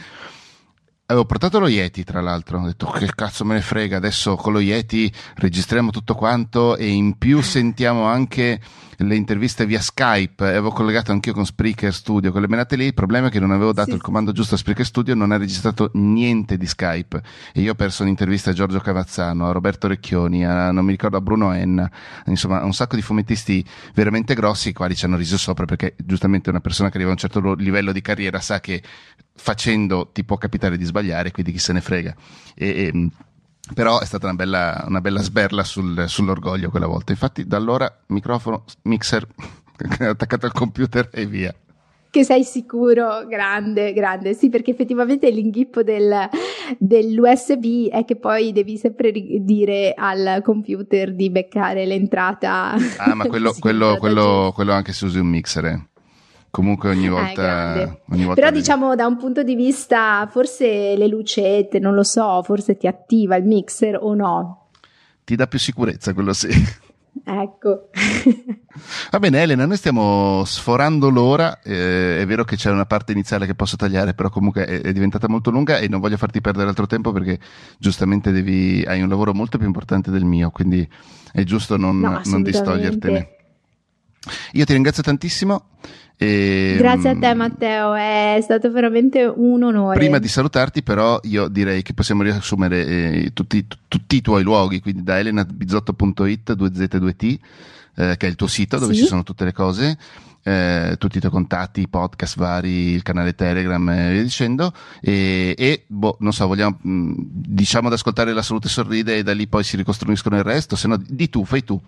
[1.12, 2.62] Avevo portato lo Yeti, tra l'altro.
[2.62, 6.88] Ho detto che cazzo me ne frega, adesso con lo Yeti registriamo tutto quanto e
[6.88, 8.62] in più sentiamo anche
[9.02, 10.46] le interviste via Skype.
[10.46, 12.86] Avevo collegato anch'io con Spreaker Studio, quelle menate lì.
[12.86, 13.96] Il problema è che non avevo dato sì.
[13.96, 17.22] il comando giusto a Spreaker Studio, non ha registrato niente di Skype.
[17.54, 21.18] E io ho perso un'intervista a Giorgio Cavazzano, a Roberto Recchioni, a, non mi ricordo,
[21.18, 21.90] a Bruno Enna,
[22.26, 26.50] insomma, un sacco di fumettisti veramente grossi, i quali ci hanno riso sopra perché giustamente
[26.50, 28.82] una persona che arriva a un certo livello di carriera sa che
[29.36, 32.16] facendo ti può capitare di sbagliare, quindi chi se ne frega.
[32.56, 33.10] E, e,
[33.74, 37.12] però è stata una bella, una bella sberla sul, sull'orgoglio quella volta.
[37.12, 39.26] Infatti, da allora microfono, mixer
[40.00, 41.56] attaccato al computer e via.
[42.12, 43.26] Che sei sicuro?
[43.26, 44.34] Grande, grande.
[44.34, 46.28] Sì, perché effettivamente l'inghippo del,
[46.78, 52.76] dell'USB è che poi devi sempre dire al computer di beccare l'entrata.
[52.98, 55.66] Ah, ma quello, quello, quello, quello anche se usi un mixer.
[55.66, 55.91] Eh.
[56.52, 61.08] Comunque ogni volta, eh, ogni volta Però diciamo da un punto di vista, forse le
[61.08, 64.68] lucette, non lo so, forse ti attiva il mixer o no?
[65.24, 66.50] Ti dà più sicurezza quello sì.
[67.24, 67.90] Ecco.
[69.12, 73.46] Va bene Elena, noi stiamo sforando l'ora, eh, è vero che c'è una parte iniziale
[73.46, 76.70] che posso tagliare, però comunque è, è, diventata molto lunga e non voglio farti perdere
[76.70, 77.40] altro tempo perché
[77.78, 80.88] giustamente devi, hai un lavoro molto più importante del mio, quindi
[81.32, 83.36] è giusto non, no, non distogliertene.
[84.54, 85.70] Io ti ringrazio tantissimo.
[86.22, 89.98] E, Grazie a te Matteo, è stato veramente un onore.
[89.98, 94.82] Prima di salutarti però io direi che possiamo riassumere eh, tutti, tutti, i tuoi luoghi,
[94.82, 97.40] quindi da elenabizotto.it, 2z2t,
[97.96, 99.00] eh, che è il tuo sito dove sì.
[99.00, 99.98] ci sono tutte le cose.
[100.44, 104.72] Eh, tutti i tuoi contatti, i podcast vari, il canale Telegram e via dicendo.
[105.02, 109.24] E, e boh, non so, vogliamo, mh, mm, diciamo ad ascoltare La Salute Sorride e
[109.24, 111.82] da lì poi si ricostruiscono il resto, se no di tu, fai tu.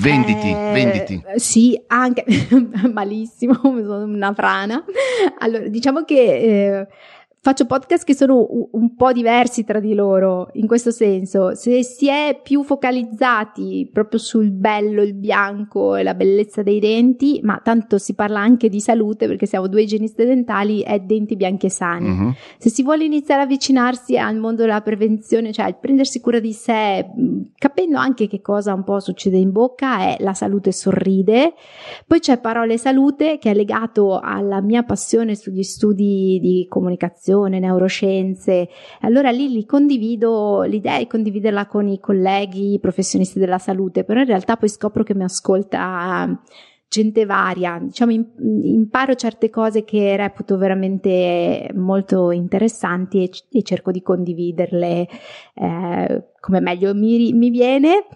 [0.00, 1.22] Venditi, eh, venditi.
[1.36, 2.24] Sì, anche
[2.92, 4.82] malissimo, sono una frana.
[5.38, 6.86] Allora, diciamo che eh,
[7.44, 11.56] faccio podcast che sono un po' diversi tra di loro, in questo senso.
[11.56, 17.40] Se si è più focalizzati proprio sul bello, il bianco e la bellezza dei denti,
[17.42, 21.66] ma tanto si parla anche di salute perché siamo due igienisti dentali e denti bianchi
[21.66, 22.08] e sani.
[22.08, 22.32] Uh-huh.
[22.58, 26.52] Se si vuole iniziare a avvicinarsi al mondo della prevenzione, cioè il prendersi cura di
[26.52, 27.04] sé,
[27.56, 31.54] capendo anche che cosa un po' succede in bocca, è la salute sorride.
[32.06, 37.58] Poi c'è Parole Salute che è legato alla mia passione sugli studi di comunicazione comunicazione,
[37.58, 38.68] neuroscienze.
[39.00, 44.26] Allora lì li condivido, l'idea è condividerla con i colleghi professionisti della salute, però in
[44.26, 46.40] realtà poi scopro che mi ascolta
[46.88, 54.02] gente varia, diciamo imparo certe cose che reputo veramente molto interessanti e, e cerco di
[54.02, 55.08] condividerle
[55.54, 58.06] eh, come meglio mi, mi viene.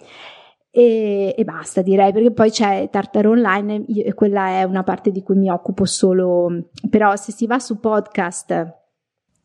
[0.70, 5.22] E, e, basta direi perché poi c'è Tartaro Online e quella è una parte di
[5.22, 8.85] cui mi occupo solo però se si va su podcast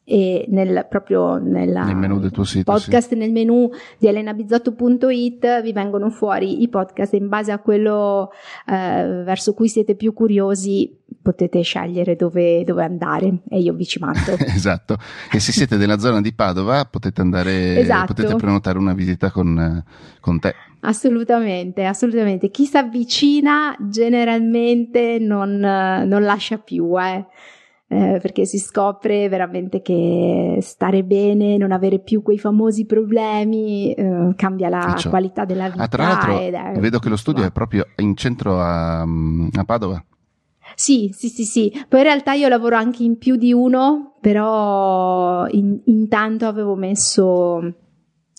[0.03, 3.15] e nel, proprio nella, nel menu del tuo sito, podcast, sì.
[3.15, 8.31] nel menu di elenabizotto.it vi vengono fuori i podcast in base a quello
[8.65, 13.99] eh, verso cui siete più curiosi potete scegliere dove, dove andare e io vi ci
[13.99, 14.35] mando.
[14.47, 14.97] esatto,
[15.31, 18.13] e se siete nella zona di Padova potete andare, esatto.
[18.13, 19.83] potete prenotare una visita con,
[20.19, 20.55] con te.
[20.81, 22.49] Assolutamente, assolutamente.
[22.49, 27.25] Chi si avvicina generalmente non, non lascia più, eh
[27.91, 34.31] eh, perché si scopre veramente che stare bene, non avere più quei famosi problemi, eh,
[34.37, 35.83] cambia la cioè, qualità della vita.
[35.83, 37.49] Ah, tra l'altro, è, vedo che lo studio wow.
[37.49, 40.01] è proprio in centro a, a Padova.
[40.73, 41.85] Sì, sì, sì, sì.
[41.89, 47.73] Poi in realtà io lavoro anche in più di uno, però in, intanto avevo messo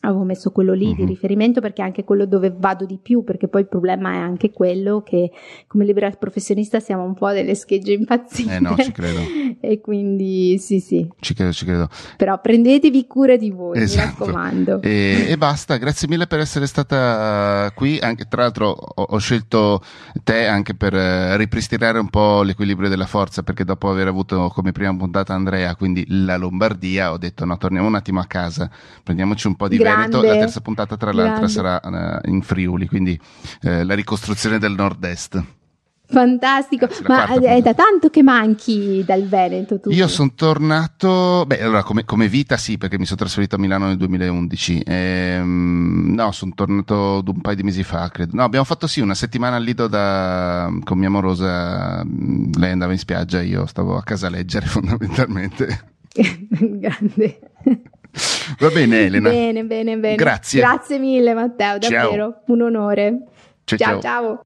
[0.02, 1.08] avevo messo quello lì di mhm.
[1.08, 4.50] riferimento perché è anche quello dove vado di più, perché poi il problema è anche
[4.50, 5.30] quello che
[5.66, 8.56] come libera professionista siamo un po' delle schegge impazzite.
[8.56, 9.20] Eh no, ci credo.
[9.60, 11.08] e quindi sì, sì.
[11.20, 11.88] Ci credo, ci credo.
[12.16, 14.06] Però prendetevi cura di voi, esatto.
[14.06, 14.82] mi raccomando.
[14.82, 19.82] E, e, basta, grazie mille per essere stata qui, anche, tra l'altro ho, ho scelto
[20.24, 24.72] te anche per uh, ripristinare un po' l'equilibrio della forza, perché dopo aver avuto come
[24.72, 28.68] prima puntata Andrea, quindi la Lombardia, ho detto no, torniamo un attimo a casa,
[29.02, 33.18] prendiamoci un po' di Veneto, la terza puntata tra l'altro sarà uh, in Friuli, quindi
[33.62, 35.42] uh, la ricostruzione del nord-est.
[36.12, 39.88] Fantastico, ma è da tanto che manchi dal Veneto tu?
[39.90, 43.86] Io sono tornato, beh allora come, come, vita sì perché mi sono trasferito a Milano
[43.86, 48.86] nel 2011, ehm, no sono tornato un paio di mesi fa credo, no abbiamo fatto
[48.86, 53.96] sì una settimana al Lido da, con mia amorosa, lei andava in spiaggia io stavo
[53.96, 55.92] a casa a leggere fondamentalmente.
[56.12, 57.40] Grande.
[58.58, 59.30] Va bene Elena.
[59.30, 60.16] Bene, bene, bene.
[60.16, 60.60] Grazie.
[60.60, 62.42] Grazie mille Matteo, davvero ciao.
[62.46, 63.18] un onore.
[63.64, 63.78] ciao.
[63.78, 64.00] ciao.
[64.00, 64.40] ciao.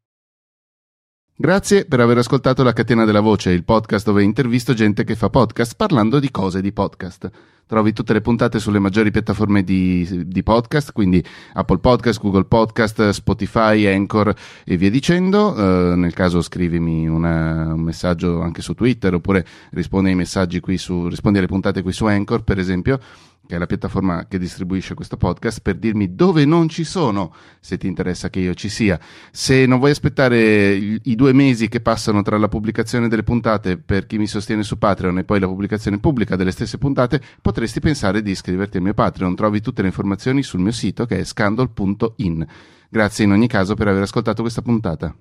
[1.38, 5.28] Grazie per aver ascoltato La Catena della Voce, il podcast dove intervisto gente che fa
[5.28, 7.30] podcast parlando di cose di podcast.
[7.66, 13.10] Trovi tutte le puntate sulle maggiori piattaforme di, di, podcast, quindi Apple Podcast, Google Podcast,
[13.10, 15.52] Spotify, Anchor e via dicendo.
[15.52, 20.78] Uh, nel caso scrivimi una, un messaggio anche su Twitter oppure rispondi ai messaggi qui
[20.78, 22.98] su, rispondi alle puntate qui su Anchor, per esempio
[23.46, 27.78] che è la piattaforma che distribuisce questo podcast, per dirmi dove non ci sono, se
[27.78, 28.98] ti interessa che io ci sia.
[29.30, 34.06] Se non vuoi aspettare i, due mesi che passano tra la pubblicazione delle puntate per
[34.06, 38.22] chi mi sostiene su Patreon e poi la pubblicazione pubblica delle stesse puntate, potresti pensare
[38.22, 39.34] di iscriverti al mio Patreon.
[39.34, 42.46] Trovi tutte le informazioni sul mio sito che è scandal.in.
[42.88, 45.14] Grazie in ogni caso per aver ascoltato questa puntata.